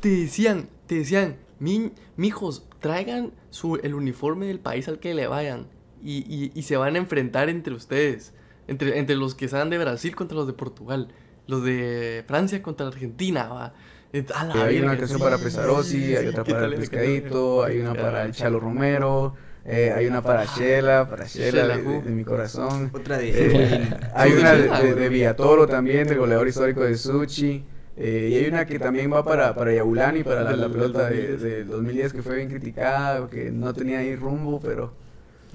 [0.00, 5.26] Te decían, te decían, mi, mijos, traigan su, el uniforme del país al que le
[5.26, 5.66] vayan.
[6.02, 8.32] Y, y, y se van a enfrentar entre ustedes.
[8.68, 11.08] Entre, entre los que sean de Brasil contra los de Portugal.
[11.46, 13.74] Los de Francia contra Argentina, va.
[14.12, 16.74] Eh, a la hay una canción sí, para sí, sí, hay otra ¿qué para el
[16.74, 17.64] Pescadito, canción?
[17.64, 19.34] hay una para el Chalo Romero,
[19.64, 22.02] eh, hay una para Shela, para Shela de, de- who?
[22.02, 22.92] de mi corazón.
[22.92, 23.96] Otra Eh, de...
[24.12, 27.64] hay Sí, una de de, Villatoro también, del goleador histórico de Suchi.
[27.96, 31.36] eh, y hay una que también va para, para Yaulani, para la, la pelota de,
[31.38, 35.05] de 2010 que fue bien criticada, que no tenía ahí rumbo, pero...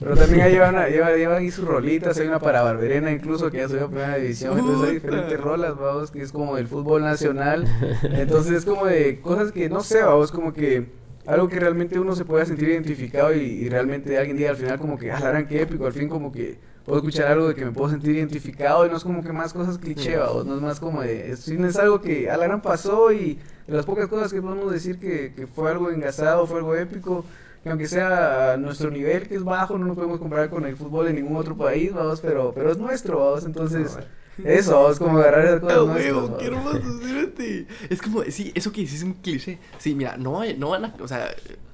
[0.02, 3.60] Pero también ahí llevan, lleva, lleva ahí sus rolitas, hay una para Barberena incluso que
[3.60, 7.04] ya subió a primera división, entonces hay diferentes rolas, vamos, que es como del fútbol
[7.04, 7.68] nacional,
[8.02, 10.88] entonces es como de cosas que no sé, vamos, como que
[11.28, 14.80] algo que realmente uno se pueda sentir identificado y, y realmente alguien diga al final
[14.80, 17.72] como que, ah, que épico, al fin como que puedo escuchar algo de que me
[17.72, 20.80] puedo sentir identificado y no es como que más cosas cliché, vamos, no es más
[20.80, 23.38] como de, es, es algo que a la gran pasó y
[23.68, 27.24] de las pocas cosas que podemos decir que, que fue algo engasado, fue algo épico,
[27.64, 31.06] que aunque sea nuestro nivel que es bajo, no nos podemos comparar con el fútbol
[31.06, 33.98] de ningún otro país, vamos, pero, pero es nuestro, vamos, entonces
[34.44, 36.38] Eso, es como agarrar esas cosas ¡Ah, nuestras, huevo!
[36.38, 36.78] ¡Qué hermoso!
[36.78, 37.68] Espérate.
[37.90, 39.60] Es como, sí, eso que dices es un cliché.
[39.78, 41.30] Sí, mira, no, no van a, o sea,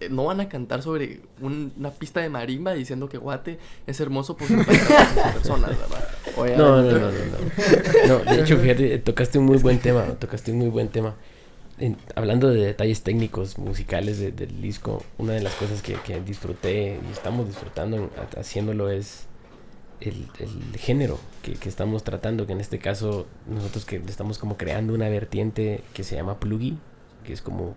[0.09, 4.35] no van a cantar sobre un- una pista de marimba diciendo que Guate es hermoso
[4.35, 6.07] porque no pasa con sus personas, ¿verdad?
[6.35, 8.07] Oye, No, no, no, no, no.
[8.25, 11.15] No, de hecho, fíjate, tocaste un muy buen tema, tocaste un muy buen tema.
[11.79, 16.19] En- hablando de detalles técnicos, musicales de- del disco, una de las cosas que, que
[16.21, 19.27] disfruté y estamos disfrutando en- ha- haciéndolo es
[20.01, 24.57] el, el género que, que estamos tratando, que en este caso nosotros que estamos como
[24.57, 26.77] creando una vertiente que se llama pluggy,
[27.23, 27.75] que es como,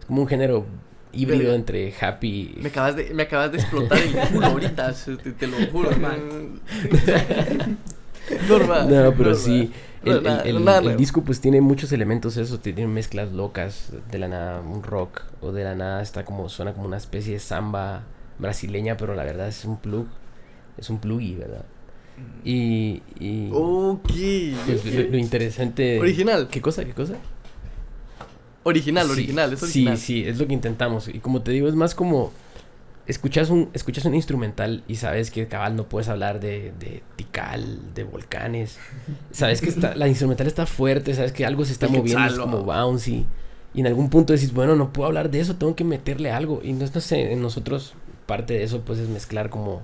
[0.00, 0.64] es como un género
[1.12, 2.54] híbrido entre happy...
[2.60, 5.90] Me acabas de, me acabas de explotar el culo ahorita, te, te lo juro.
[8.48, 8.88] Normal.
[8.88, 9.36] No, pero normal.
[9.36, 9.72] sí.
[10.04, 14.82] El, el- disco pues tiene muchos elementos eso, tiene mezclas locas, de la nada un
[14.82, 18.02] rock o de la nada está como suena como una especie de samba
[18.38, 20.06] brasileña, pero la verdad es un plug,
[20.76, 21.64] es un pluggy, ¿verdad?
[22.44, 24.10] Y, y Ok.
[24.66, 26.48] pues, lo, lo interesante Original.
[26.48, 26.84] ¿Qué cosa?
[26.84, 27.14] ¿Qué cosa?
[28.62, 29.96] Original, Sí, original, es sí.
[29.96, 31.08] Sí, es lo que intentamos.
[31.08, 32.32] Y como te digo, es más como
[33.06, 37.94] escuchas un, escuchas un instrumental y sabes que cabal no puedes hablar de, de Tikal,
[37.94, 38.78] de volcanes.
[39.30, 42.38] Sabes que está, la instrumental está fuerte, sabes que algo se está El moviendo, es
[42.38, 43.26] como bouncy.
[43.74, 46.60] Y en algún punto decís, bueno, no puedo hablar de eso, tengo que meterle algo.
[46.62, 47.94] Y no, no sé, en nosotros
[48.26, 49.82] parte de eso pues es mezclar como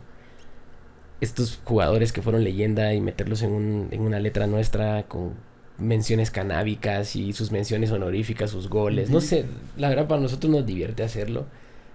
[1.21, 5.35] estos jugadores que fueron leyenda y meterlos en, un, en una letra nuestra con
[5.77, 9.11] menciones canábicas y sus menciones honoríficas, sus goles.
[9.11, 9.45] No sé,
[9.77, 11.47] la verdad para nosotros nos divierte hacerlo.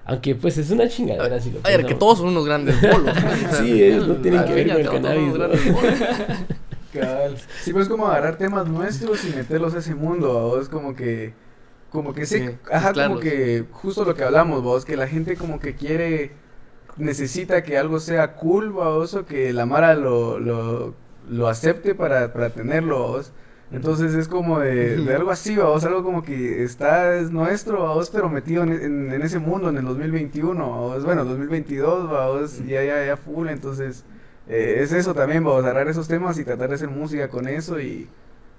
[0.05, 3.15] Aunque pues es una chingadera si lo A ver, que todos son unos grandes bolos.
[3.59, 5.33] Sí, ellos no tienen que ver con el cannabis.
[7.61, 10.61] Sí, pues como agarrar temas nuestros y meterlos a ese mundo, ¿va?
[10.61, 11.33] es como que,
[11.89, 15.35] como que sí, Sí, ajá, como que justo lo que hablamos, vos, que la gente
[15.35, 16.31] como que quiere,
[16.95, 20.93] necesita que algo sea cool, vos, o que la Mara lo, lo,
[21.29, 23.33] lo acepte para, para tenerlo, vos.
[23.71, 28.09] Entonces es como de, de algo así, vamos, algo como que está, es nuestro, vamos,
[28.11, 32.83] pero metido en, en, en ese mundo en el 2021, vamos, bueno, 2022, vamos, ya,
[32.83, 34.05] ya, ya full, entonces
[34.47, 37.79] eh, es eso también, vamos, agarrar esos temas y tratar de hacer música con eso
[37.79, 38.07] y,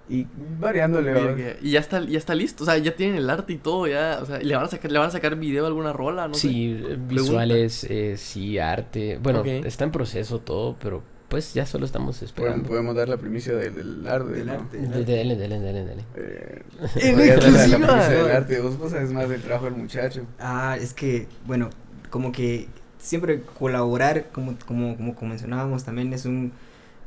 [0.09, 0.27] y
[0.59, 1.41] variándole, vamos.
[1.63, 4.19] Y ya está, ya está listo, o sea, ya tienen el arte y todo, ya,
[4.21, 6.35] o sea, le van a sacar, le van a sacar video a alguna rola, no
[6.35, 6.49] sé.
[6.49, 9.19] Sí, visuales, eh, sí, arte.
[9.23, 12.69] Bueno, está en proceso todo, pero pues ya solo estamos Podemos, esperando.
[12.69, 14.53] podemos dar la primicia del, del arte, Del ¿no?
[14.53, 14.79] arte.
[14.79, 16.05] De- Dele, dele, dele, dele.
[16.15, 16.63] Eh,
[16.97, 17.87] En dar la- la exclusiva.
[17.89, 20.23] primicia del arte, vos, vos sabes más del trabajo del muchacho.
[20.39, 21.71] Ah, es que, bueno,
[22.11, 22.69] como que
[22.99, 26.53] siempre colaborar, como, como, como, como mencionábamos también, es un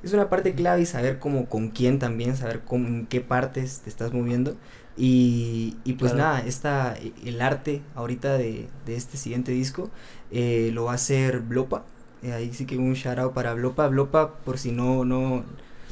[0.02, 3.80] es una parte clave y saber cómo, con quién también, saber cómo, en qué partes
[3.82, 4.56] te estás moviendo.
[4.96, 6.30] Y, y pues Claro.
[6.36, 6.96] nada, esta,
[7.26, 9.90] el arte ahorita de, de este siguiente disco
[10.32, 11.86] eh, lo va a hacer Blopa.
[12.24, 13.88] Eh, ahí sí que un shout out para Blopa.
[13.88, 15.44] Blopa, por si no, no,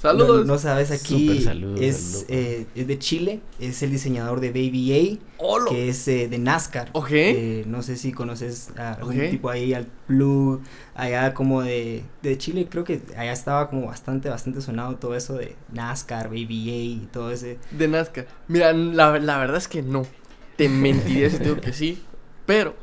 [0.01, 0.45] Saludos.
[0.45, 5.19] no, no sabes aquí, saludos es, eh, es de Chile, es el diseñador de Baby
[5.39, 5.71] A Olo.
[5.71, 6.89] que es eh, de NASCAR.
[6.93, 7.07] Ok.
[7.11, 10.61] Eh, no sé si conoces a algún tipo ahí, al Blue,
[10.93, 15.34] allá como de, de Chile, creo que allá estaba como bastante, bastante sonado todo eso
[15.34, 17.57] de NASCAR, Baby A y todo ese.
[17.71, 18.25] De Nazca.
[18.47, 20.05] Mira, la, la verdad es que no.
[20.57, 22.03] Te mentiría si te digo que sí,
[22.45, 22.75] pero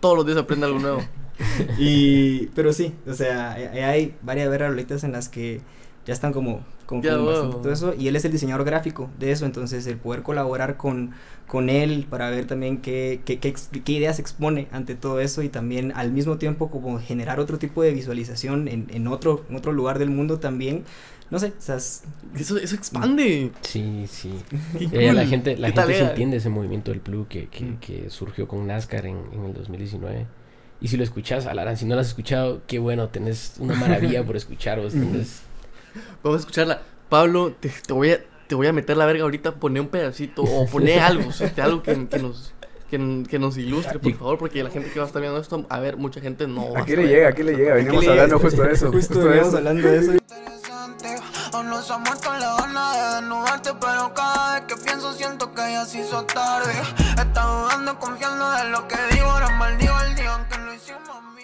[0.00, 1.04] todos los días aprende algo nuevo.
[1.78, 5.60] Y, pero sí, o sea, hay, hay varias rolitas en las que
[6.06, 9.86] ya están como, como, todo eso, y él es el diseñador gráfico de eso, entonces
[9.86, 11.12] el poder colaborar con,
[11.46, 13.54] con él para ver también qué, qué, qué,
[13.92, 17.92] ideas expone ante todo eso y también al mismo tiempo como generar otro tipo de
[17.92, 20.84] visualización en, en, otro, en otro lugar del mundo también,
[21.30, 22.02] no sé, o sea, es-
[22.34, 23.52] Eso, eso expande.
[23.60, 24.32] Sí, sí.
[24.92, 26.10] Allá la gente, la ¿Qué tal gente era?
[26.10, 27.76] entiende ese movimiento del plug que, que, Mm.
[27.78, 30.26] que surgió con NASCAR en, en el 2019.
[30.80, 34.24] Y si lo escuchas, Alarán, si no lo has escuchado, qué bueno, tenés una maravilla
[34.24, 34.94] por escucharos.
[34.94, 35.40] tenés-
[36.22, 36.82] Vamos a escucharla.
[37.08, 40.42] Pablo, te, te voy a te voy a meter la verga ahorita, poné un pedacito
[40.42, 42.52] o poné algo, o sea, algo que, que nos
[42.90, 45.64] que, que nos ilustre, por favor, porque la gente que va a estar viendo esto,
[45.68, 48.38] a ver, mucha gente no va a Aquí le llega, aquí le llega, venimos hablando
[48.38, 48.92] justo de eso.
[48.92, 49.56] justo justo de veníamos eso.
[49.58, 50.12] hablando de eso.
[50.12, 51.16] interesante.
[51.52, 55.52] Aún no se ha muerto la gana de desnudarte, pero cada vez que pienso siento
[55.52, 56.72] que ya se hizo tarde.
[57.16, 61.08] Está dudando, confiando en lo que digo, ahora maldigo el día en que lo hicimos
[61.08, 61.20] amigos.
[61.20, 61.39] Quizás todavía-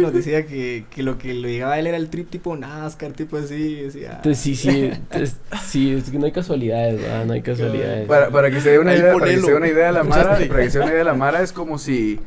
[0.00, 3.12] Nos decía que, que lo que lo llegaba a él era el trip tipo NASCAR,
[3.12, 4.14] tipo así, decía...
[4.16, 5.36] Entonces sí, sí, entonces,
[5.66, 7.24] sí, es que no hay casualidades, ¿verdad?
[7.26, 8.06] No hay casualidades.
[8.08, 9.46] Para, para que se dé una idea, para que ponelo.
[9.46, 11.14] se dé una idea de la Mara, para que se dé una idea de la
[11.14, 12.18] Mara es como si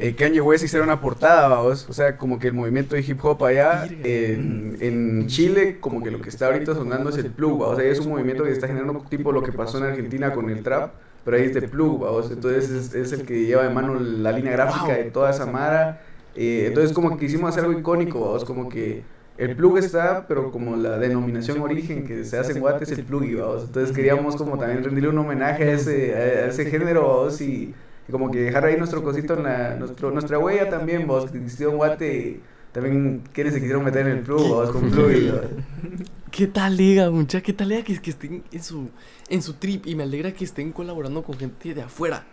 [0.00, 3.22] eh, Kanye West hiciera una portada, vamos, o sea, como que el movimiento de hip
[3.22, 7.60] hop allá en, en Chile, como que lo que está ahorita sonando es el plug,
[7.60, 10.48] o sea, es un movimiento que está generando tipo lo que pasó en Argentina con
[10.48, 13.68] el trap, pero ahí es de plug, vamos, entonces es, es el que lleva de
[13.68, 16.00] mano la línea gráfica de toda esa Mara,
[16.34, 19.02] eh, entonces como que quisimos hacer algo icónico, vamos, como que
[19.38, 23.04] el plug está, pero como la denominación origen que se hace en Guate es el
[23.04, 23.64] plug, vamos.
[23.64, 27.74] Entonces queríamos como también rendirle un homenaje a ese, a, ese género, vamos, y,
[28.06, 31.38] y como que dejar ahí nuestro cosito en la, nuestro, nuestra huella también, vos, que
[31.38, 32.40] existió en Guate,
[32.72, 35.10] también quienes se quisieron meter en el plug, vos, con plug.
[36.30, 37.40] ¿Qué tal liga, mucha?
[37.40, 38.90] ¿Qué tal liga que, que estén en su,
[39.28, 39.86] en su trip?
[39.86, 42.24] Y me alegra que estén colaborando con gente de afuera.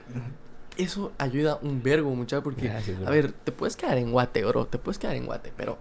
[0.77, 4.67] Eso ayuda un vergo, mucha, porque, Gracias, a ver, te puedes quedar en Guate, bro,
[4.67, 5.77] te puedes quedar en Guate, pero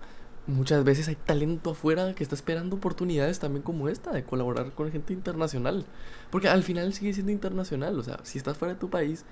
[0.47, 4.90] muchas veces hay talento afuera que está esperando oportunidades también como esta, de colaborar con
[4.90, 5.84] gente internacional.
[6.30, 9.24] Porque al final sigue siendo internacional, o sea, si estás fuera de tu país,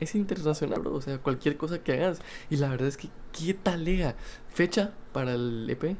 [0.00, 2.20] es internacional, bro, o sea, cualquier cosa que hagas.
[2.50, 4.14] Y la verdad es que, ¿qué tal liga?
[4.48, 5.96] ¿Fecha para el EP?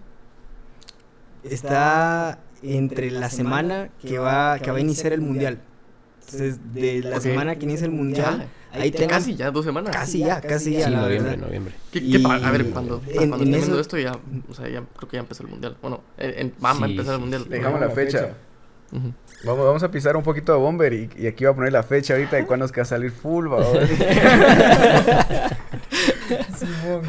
[1.42, 5.60] Está entre la semana que va, que va a iniciar el mundial.
[6.30, 9.94] Entonces, de la semana que inicia el mundial, ahí tengo casi, ya dos semanas.
[9.96, 10.84] casi ya, casi ya.
[10.86, 11.46] Sí, la noviembre, verdad.
[11.46, 11.74] noviembre.
[11.90, 14.12] ¿Qué, qué pa- a ver, cuando, en- cuando en esté viendo eso- esto ya,
[14.50, 15.76] o sea, ya creo que ya empezó el mundial.
[15.80, 17.48] Bueno, en, en- vamos a empezar el mundial.
[17.48, 18.34] Dejamos la fecha.
[19.44, 21.82] Vamos, vamos a pisar un poquito de Bomber y, y aquí va a poner la
[21.82, 23.46] fecha ahorita de cuándo es que va a salir full.
[26.58, 27.02] Simón,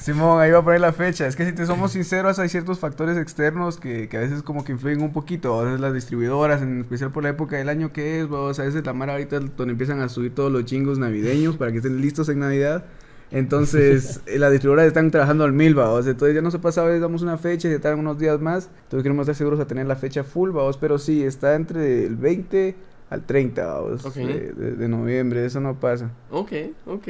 [0.00, 1.26] Simón, ahí va a poner la fecha.
[1.26, 4.64] Es que si te somos sinceros, hay ciertos factores externos que, que a veces como
[4.64, 5.58] que influyen un poquito.
[5.60, 8.84] A veces las distribuidoras, en especial por la época del año que es, a veces
[8.84, 12.28] la mara ahorita donde empiezan a subir todos los chingos navideños para que estén listos
[12.28, 12.84] en Navidad.
[13.30, 16.06] Entonces, eh, las distribuidoras están trabajando al mil, vamos.
[16.06, 18.40] Entonces, ya no se pasa, a veces damos una fecha y se tardan unos días
[18.40, 18.70] más.
[18.84, 20.76] Entonces, queremos estar seguros a tener la fecha full, vamos.
[20.78, 22.74] Pero sí, está entre el 20
[23.10, 24.04] al 30, vamos.
[24.06, 24.14] Ok.
[24.14, 26.10] De, de- de noviembre, eso no pasa.
[26.30, 26.52] Ok,
[26.86, 27.08] ok.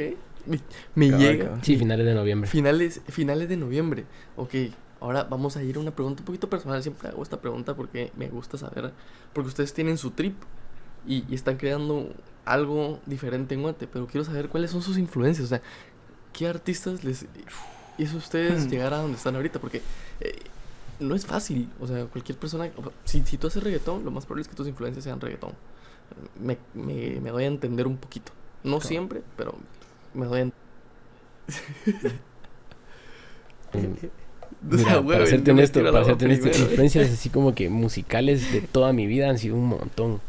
[0.95, 1.59] Me, llega.
[1.63, 2.49] Sí, finales de noviembre.
[2.49, 4.05] Finales, finales de noviembre.
[4.35, 4.53] Ok,
[4.99, 6.81] ahora vamos a ir a una pregunta un poquito personal.
[6.81, 8.91] Siempre hago esta pregunta porque me gusta saber.
[9.33, 10.35] Porque ustedes tienen su trip
[11.07, 12.09] y, y están creando
[12.45, 13.87] algo diferente en Guate.
[13.87, 15.45] Pero quiero saber cuáles son sus influencias.
[15.45, 15.61] O sea,
[16.33, 17.25] ¿qué artistas les
[17.97, 18.69] hizo a ustedes Hmm.
[18.69, 19.59] llegar a donde están ahorita?
[19.59, 19.81] Porque
[20.21, 20.35] eh,
[20.99, 21.69] no es fácil.
[21.79, 22.69] O sea, cualquier persona.
[22.77, 25.19] o sea, Si, si tú haces reggaetón, lo más probable es que tus influencias sean
[25.21, 25.51] reggaetón.
[26.41, 28.31] Me, me, me doy a entender un poquito.
[28.63, 28.87] No Claro.
[28.87, 29.55] siempre, pero
[30.13, 30.59] me doy a entender.
[33.73, 34.07] Mm,
[34.61, 39.07] Mira, para serte honesto, para serte honesto, influencias así como que musicales de toda mi
[39.07, 40.21] vida han sido un montón.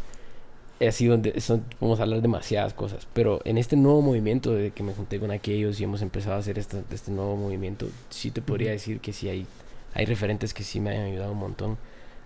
[0.80, 4.82] Ha sido, de, son, podemos hablar demasiadas cosas, pero en este nuevo movimiento, de que
[4.82, 8.40] me junté con aquellos y hemos empezado a hacer este, este nuevo movimiento, sí te
[8.40, 9.46] podría decir que sí hay,
[9.92, 11.76] hay referentes que sí me han ayudado un montón.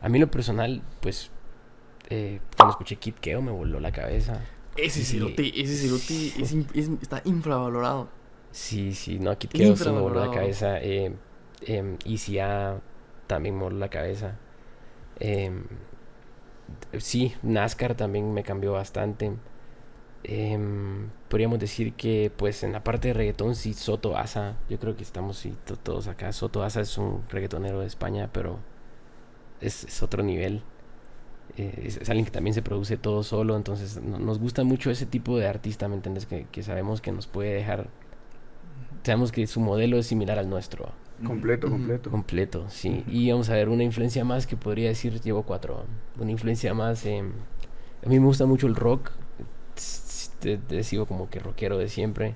[0.02, 1.30] A mí lo personal, pues,
[2.10, 4.40] eh, cuando escuché Kid Keo me voló la cabeza.
[4.76, 5.12] Ese Sí.
[5.18, 5.74] Ciruti, ese
[6.42, 8.08] es es- está infravalorado.
[8.50, 10.78] Sí, sí, no, Kid Keo sí me voló la cabeza.
[10.80, 11.12] Eh,
[11.62, 12.80] em, ICA
[13.26, 14.36] también voló la cabeza.
[15.20, 15.64] Em,
[16.98, 19.32] sí, NASCAR también me cambió bastante.
[20.22, 24.56] Em, podríamos decir que, pues, en la parte de reggaetón, sí, Soto Asa.
[24.70, 26.32] Yo creo que estamos sí, todos acá.
[26.32, 28.58] Soto Asa es un reggaetonero de España, pero
[29.60, 30.62] es, es otro nivel.
[31.56, 34.90] Eh, es, es alguien que también se produce todo solo, entonces no- nos gusta mucho
[34.90, 36.26] ese tipo de artista, ¿me entiendes?
[36.26, 37.88] Que, que sabemos que nos puede dejar
[39.02, 40.88] sabemos que su modelo es similar al nuestro,
[41.24, 42.10] Completo, completo.
[42.10, 43.04] completo, sí.
[43.06, 45.84] Y vamos a ver, una influencia más que podría decir, llevo cuatro,
[46.18, 47.32] una influencia más, em,
[48.04, 49.10] a mí me gusta mucho el rock,
[50.40, 52.34] te, te sigo como que rockero de siempre.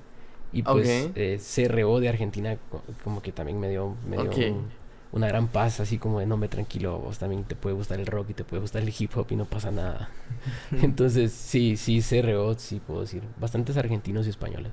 [0.53, 1.17] Y pues Ok.
[1.17, 4.69] eh, CRO de Argentina co- como que también me dio, me dio un-
[5.13, 8.07] una gran paz, así como de no me tranquilo, vos también te puede gustar el
[8.07, 10.11] rock y te puede gustar el hip hop y no pasa nada.
[10.83, 13.23] Entonces, sí, sí, CRO, sí puedo decir.
[13.41, 14.73] Bastantes argentinos y españoles.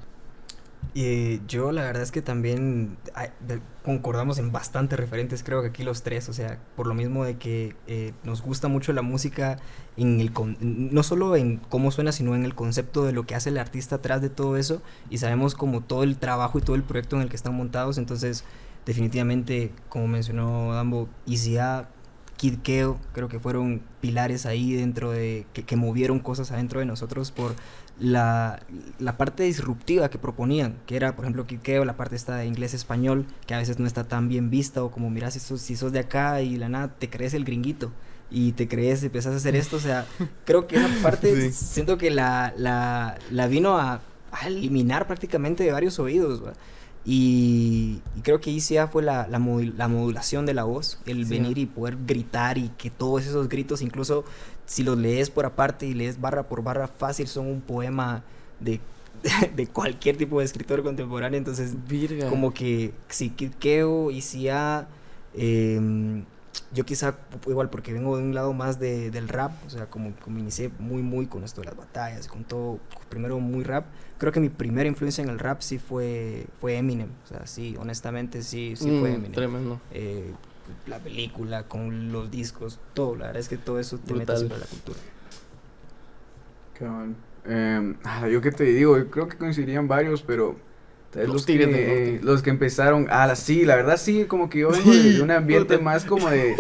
[0.94, 2.96] Y yo la verdad es que también
[3.46, 7.26] de- concordamos en bastantes referentes, creo que aquí los tres, o sea, por lo mismo
[7.26, 9.58] de que eh, nos gusta mucho la música,
[9.98, 13.36] en el con- no solo en cómo suena, sino en el concepto de lo que
[13.36, 16.76] hace el artista atrás de todo eso, y sabemos como todo el trabajo y todo
[16.76, 18.46] el proyecto en el que están montados, entonces
[18.86, 21.90] definitivamente, como mencionó Dambo, ICA,
[22.38, 26.86] Kid Keo, creo que fueron pilares ahí dentro de, que, que movieron cosas adentro de
[26.86, 27.56] nosotros por
[27.98, 28.60] la,
[29.00, 32.46] la parte disruptiva que proponían, que era, por ejemplo, Kid Keo, la parte esta de
[32.46, 35.78] inglés-español, que a veces no está tan bien vista, o como miras si sos, si
[35.78, 37.92] sos de acá y la nada te crees el gringuito
[38.30, 40.06] y te crees, empezás a hacer esto, o sea,
[40.46, 41.54] creo que esa parte Sí.
[41.54, 46.52] siento que la, la, la vino a, a eliminar prácticamente de varios oídos, ¿va?
[47.08, 51.24] Y, y creo que ICA fue la, la, modul- la modulación de la voz, el
[51.26, 51.30] Sí.
[51.30, 54.26] venir y poder gritar y que todos esos gritos, incluso
[54.66, 58.24] si los lees por aparte y lees barra por barra fácil, son un poema
[58.60, 58.80] de,
[59.56, 61.38] de cualquier tipo de escritor contemporáneo.
[61.38, 62.28] Entonces, Virga.
[62.30, 62.92] como que
[63.60, 64.88] Keo, ICA,
[65.36, 66.24] em,
[66.74, 67.16] yo quizá
[67.48, 70.70] igual porque vengo de un lado más de, del rap, o sea, como, como inicié
[70.80, 72.80] muy, muy con esto de las batallas, con todo,
[73.10, 73.86] primero muy rap,
[74.18, 77.76] creo que mi primera influencia en el rap sí fue, fue Eminem, o sea, sí,
[77.80, 79.32] honestamente sí, sí fue Mm, Eminem.
[79.34, 79.82] Tremendo.
[79.92, 80.34] Eh,
[80.88, 83.16] la película, con los discos, todo.
[83.16, 85.00] La verdad es que todo eso te mete sobre la cultura.
[86.74, 87.16] Cabal.
[87.46, 90.56] Eh, ah, yo qué te digo, yo creo que coincidirían varios, pero
[91.16, 94.60] Los los, Tigres que, los que empezaron, ah, la- sí, la verdad sí, como que
[94.60, 96.56] yo vengo de, de un ambiente más como de,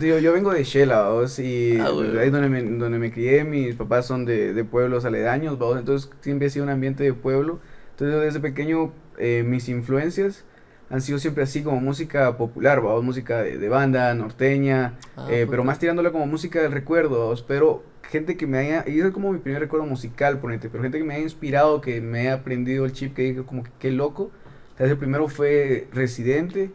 [0.00, 1.90] digo, yo vengo de Shela, vos, y Ah,
[2.20, 6.10] ahí donde me, donde me crié, mis papás son de, de pueblos aledaños, vos, entonces
[6.20, 7.60] siempre he sido un ambiente de pueblo,
[7.92, 10.44] entonces yo desde pequeño eh, mis influencias
[10.90, 15.46] han sido siempre así como música popular, vamos, música de, de banda, norteña, Ah, eh,
[15.48, 19.14] pero más tirándole como música del recuerdo, pero gente que me haya, y eso es
[19.14, 22.34] como mi primer recuerdo musical, ponete, pero gente que me haya inspirado, que me haya
[22.34, 24.30] aprendido el chip, que dije como que qué loco,
[24.78, 26.70] el primero fue Residente,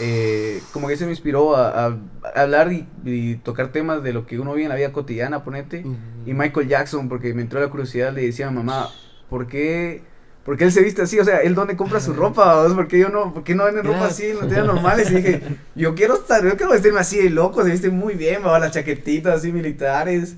[0.00, 1.98] eh, como que se me inspiró a, a-
[2.36, 5.80] hablar y, y tocar temas de lo que uno vive en la vida cotidiana, ponete,
[5.80, 5.96] ujú.
[6.26, 8.88] y Michael Jackson, porque me entró la curiosidad, le decía a mamá,
[9.30, 10.02] ¿por qué,
[10.48, 11.20] por qué él se viste así?
[11.20, 12.66] O sea, ¿él dónde compra su ropa?
[12.74, 15.10] ¿Por qué yo no, por qué no venden ropa así en las tiendas normales?
[15.10, 15.42] Y dije,
[15.74, 18.72] yo quiero estar, yo quiero vestirme así de loco, se viste muy bien, va, las
[18.72, 20.36] chaquetitas así militares.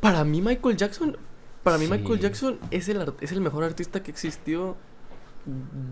[0.00, 1.16] Para mí Michael Jackson,
[1.62, 1.92] para mí Sí.
[1.92, 4.76] Michael Jackson es el es el mejor artista que existió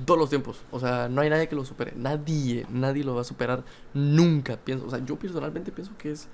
[0.05, 0.61] todos los tiempos.
[0.70, 1.95] O sea, no hay nadie que lo supere.
[1.97, 3.64] Nadie, nadie lo va a superar
[3.95, 4.59] nunca.
[4.59, 6.28] Pienso, o sea, yo personalmente pienso que es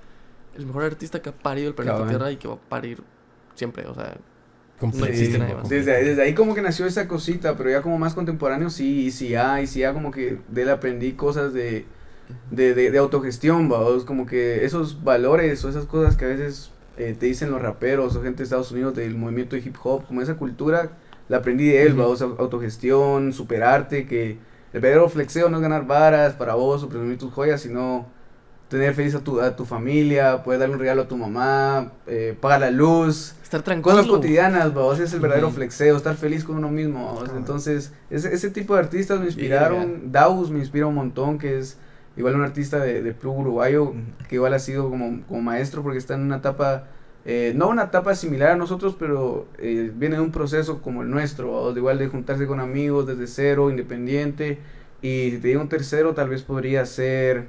[0.56, 2.04] el mejor artista que ha parido el planeta.
[2.08, 3.00] Tierra y que va a parir
[3.54, 3.86] siempre.
[3.86, 4.16] O sea,
[4.78, 5.68] Completísimo, existe nadie más.
[5.68, 9.34] Desde, desde ahí como que nació esa cosita, pero ya como más contemporáneo sí, sí
[9.34, 11.86] hay, sí ya como que de él aprendí cosas de,
[12.50, 16.70] de, de, de autogestión, vamos, como que esos valores o esas cosas que a veces
[16.98, 20.06] eh, te dicen los raperos o gente de Estados Unidos del movimiento de hip hop,
[20.06, 20.90] como esa cultura,
[21.28, 22.02] la aprendí de él, Ujú.
[22.02, 24.38] vamos, au- autogestión, superarte, que
[24.72, 28.06] el verdadero flexeo no es ganar varas para vos o presumir tus joyas, sino
[28.68, 32.36] tener feliz a tu, a tu familia, poder darle un regalo a tu mamá, eh,
[32.40, 33.94] pagar la luz, estar tranquilo.
[33.94, 37.14] Cosas cotidianas, vamos, es el verdadero flexeo, estar feliz con uno mismo.
[37.14, 37.36] Cabal.
[37.36, 40.10] Entonces, ese, ese tipo de artistas me inspiraron.
[40.10, 41.78] Daus me inspira un montón, que es
[42.16, 43.92] igual un artista de, de club uruguayo,
[44.28, 46.88] que igual ha sido como, como maestro, porque está en una etapa,
[47.24, 51.10] eh, no una etapa similar a nosotros, pero eh, viene de un proceso como el
[51.10, 54.58] nuestro, de igual de juntarse con amigos desde cero, independiente.
[55.02, 57.48] Y si te digo un tercero, tal vez podría ser.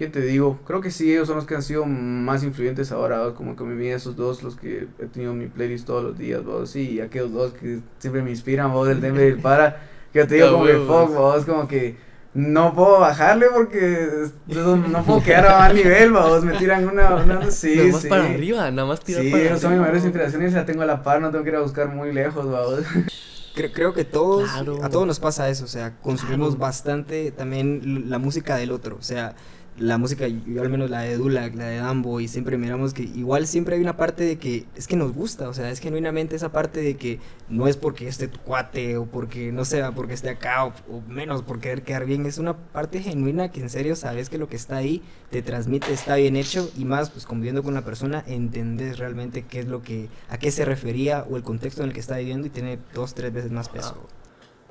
[0.00, 0.58] ¿Qué te digo?
[0.66, 3.34] Creo que sí, ellos son los que han sido más influyentes ahora, ¿no?
[3.34, 6.16] como que me vi esos dos, los que he tenido en mi playlist todos los
[6.16, 9.38] días, vos, sí, y aquellos dos que siempre me inspiran, vos, el Denver y el
[9.40, 11.96] Para, que te digo como que fuck, vos, como que
[12.32, 14.08] no puedo bajarle porque
[14.46, 18.00] no, no puedo quedar a mal nivel, vos, me tiran una, una sí, nada más
[18.00, 18.08] sí.
[18.08, 21.02] para arriba, nada más tirar Sí, para son mis mayores inspiraciones la tengo a la
[21.02, 22.84] par, no tengo que ir a buscar muy lejos, vos.
[23.54, 24.78] Creo, creo que todos, Claro.
[24.82, 26.60] a todos nos pasa eso, o sea, consumimos Claro.
[26.60, 29.34] bastante también la música del otro, o sea,
[29.80, 33.02] la música, yo al menos la de Dula, la de Dambo, y siempre miramos que
[33.02, 36.36] igual siempre hay una parte de que es que nos gusta, o sea, es genuinamente
[36.36, 37.18] esa parte de que
[37.48, 41.00] no es porque esté tu cuate o porque no sea porque esté acá o, o
[41.08, 44.48] menos por querer quedar bien, es una parte genuina que en serio sabes que lo
[44.48, 48.22] que está ahí te transmite, está bien hecho y más pues conviviendo con la persona
[48.26, 51.94] entendés realmente qué es lo que, a qué se refería o el contexto en el
[51.94, 54.06] que está viviendo y tiene dos, tres veces más peso.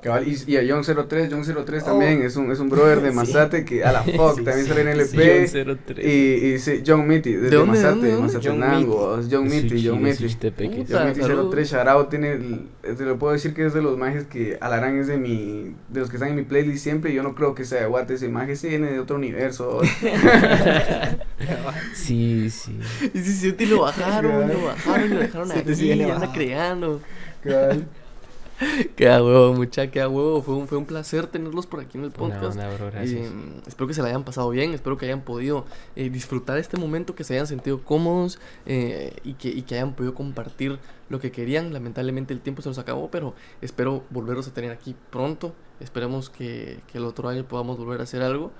[0.02, 1.86] Cabal, y, y a John 03, John 03 Oh.
[1.86, 3.16] también es un, es un brother de Sí.
[3.16, 6.02] Mazate que a la fuck Sí, también sí, sale en sí, LP.
[6.02, 8.16] Y, y sí, John Mitty, desde ¿De dónde, de dónde?
[8.18, 10.26] Mazatenango, John Mitty, John Mitty.
[10.90, 11.50] John Mitty saludos.
[11.50, 14.98] 03 Sharao tiene, el- te lo puedo decir que es de los majes que Alarán
[14.98, 17.54] es de mi, de los que están en mi playlist siempre, y yo no creo
[17.54, 19.80] que sea de Guate ese maje, ese viene de otro universo.
[21.94, 22.78] Sí, sí.
[23.14, 27.00] Y sí, sí, te lo bajaron, lo bajaron, lo dejaron aquí, y anda creando.
[27.42, 27.86] Cabal.
[28.96, 30.42] Queda huevo, mucha, queda huevo.
[30.42, 32.56] Fue un, fue un placer tenerlos por aquí en el Una podcast.
[32.78, 33.30] bro, gracias.
[33.30, 35.64] mm, espero que se la hayan pasado bien, espero que hayan podido
[35.96, 39.94] eh, disfrutar este momento, que se hayan sentido cómodos eh, y, que, y que hayan
[39.94, 41.72] podido compartir lo que querían.
[41.72, 45.54] Lamentablemente el tiempo se nos acabó, pero espero volverlos a tener aquí pronto.
[45.80, 48.52] Esperemos que, que el otro año podamos volver a hacer algo.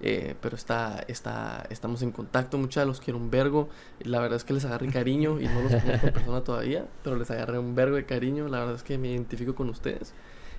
[0.00, 3.68] Eh, pero está, está, estamos en contacto, muchachos, los quiero un vergo.
[4.00, 7.16] La verdad es que les agarré cariño y no los conozco en persona todavía, pero
[7.16, 8.48] les agarré un vergo de cariño.
[8.48, 10.14] La verdad es que me identifico con ustedes.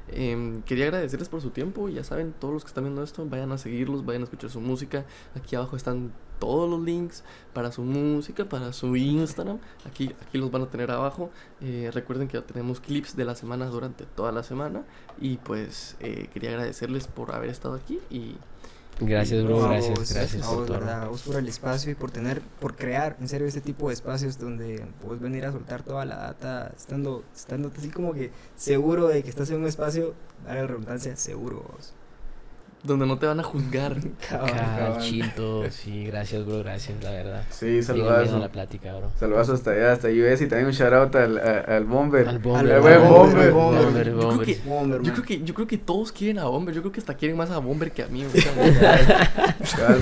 [0.09, 1.89] Em, quería agradecerles por su tiempo.
[1.89, 4.61] Ya saben, todos los que están viendo esto, vayan a seguirlos, vayan a escuchar su
[4.61, 5.05] música.
[5.35, 7.23] Aquí abajo están todos los links
[7.53, 9.59] para su música, para su Instagram.
[9.85, 11.29] Aquí, aquí los van a tener abajo.
[11.61, 14.83] Eh, recuerden que ya tenemos clips de la semana durante toda la semana.
[15.19, 17.99] Y pues eh, quería agradecerles por haber estado aquí.
[18.09, 18.37] Y
[18.99, 19.59] Gracias, bro.
[19.61, 20.79] No, Gracias, vos, gracias a por vos, todo.
[20.79, 23.89] verdad, a vos por el espacio y por tener, por crear, en serio, este tipo
[23.89, 28.31] de espacios donde puedes venir a soltar toda la data, estando, estando así como que
[28.55, 30.15] seguro de que estás en un espacio,
[30.47, 31.93] a la redundancia, seguro vos.
[32.83, 33.97] Donde no te van a juzgar.
[34.29, 35.01] Cabal, Cabal, cabal.
[35.01, 37.43] Chito, sí, gracias, bro, gracias, la verdad.
[37.49, 38.39] Sí, saludazo.
[38.39, 39.11] la plática, bro.
[39.19, 42.27] Saludazo hasta allá, hasta US y también un shout out al, al Bomber.
[42.27, 43.51] Al Bomber, buen al Bomber.
[43.51, 44.07] Bomber, Bomber.
[44.07, 44.45] Yo creo Bomber.
[44.45, 46.73] que, Bomber, yo creo que, yo creo que todos quieren a Bomber.
[46.73, 48.25] Yo creo que hasta quieren más a Bomber que a mí.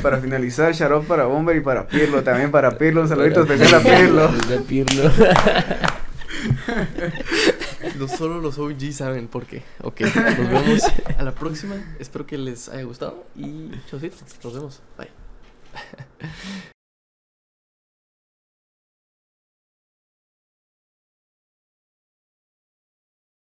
[0.01, 3.81] para finalizar, shout out para Bomber y para Pirlo, también para Pirlo, un saludito especial
[3.81, 4.27] a Pirlo.
[4.49, 5.11] De Pirlo.
[7.97, 9.63] Los, solo los OG saben por qué.
[9.81, 10.01] Ok,
[10.37, 10.83] nos vemos
[11.17, 11.75] a la próxima.
[11.99, 14.17] Espero que les haya gustado y chaucito.
[14.43, 14.81] Nos vemos.
[14.97, 15.09] Bye.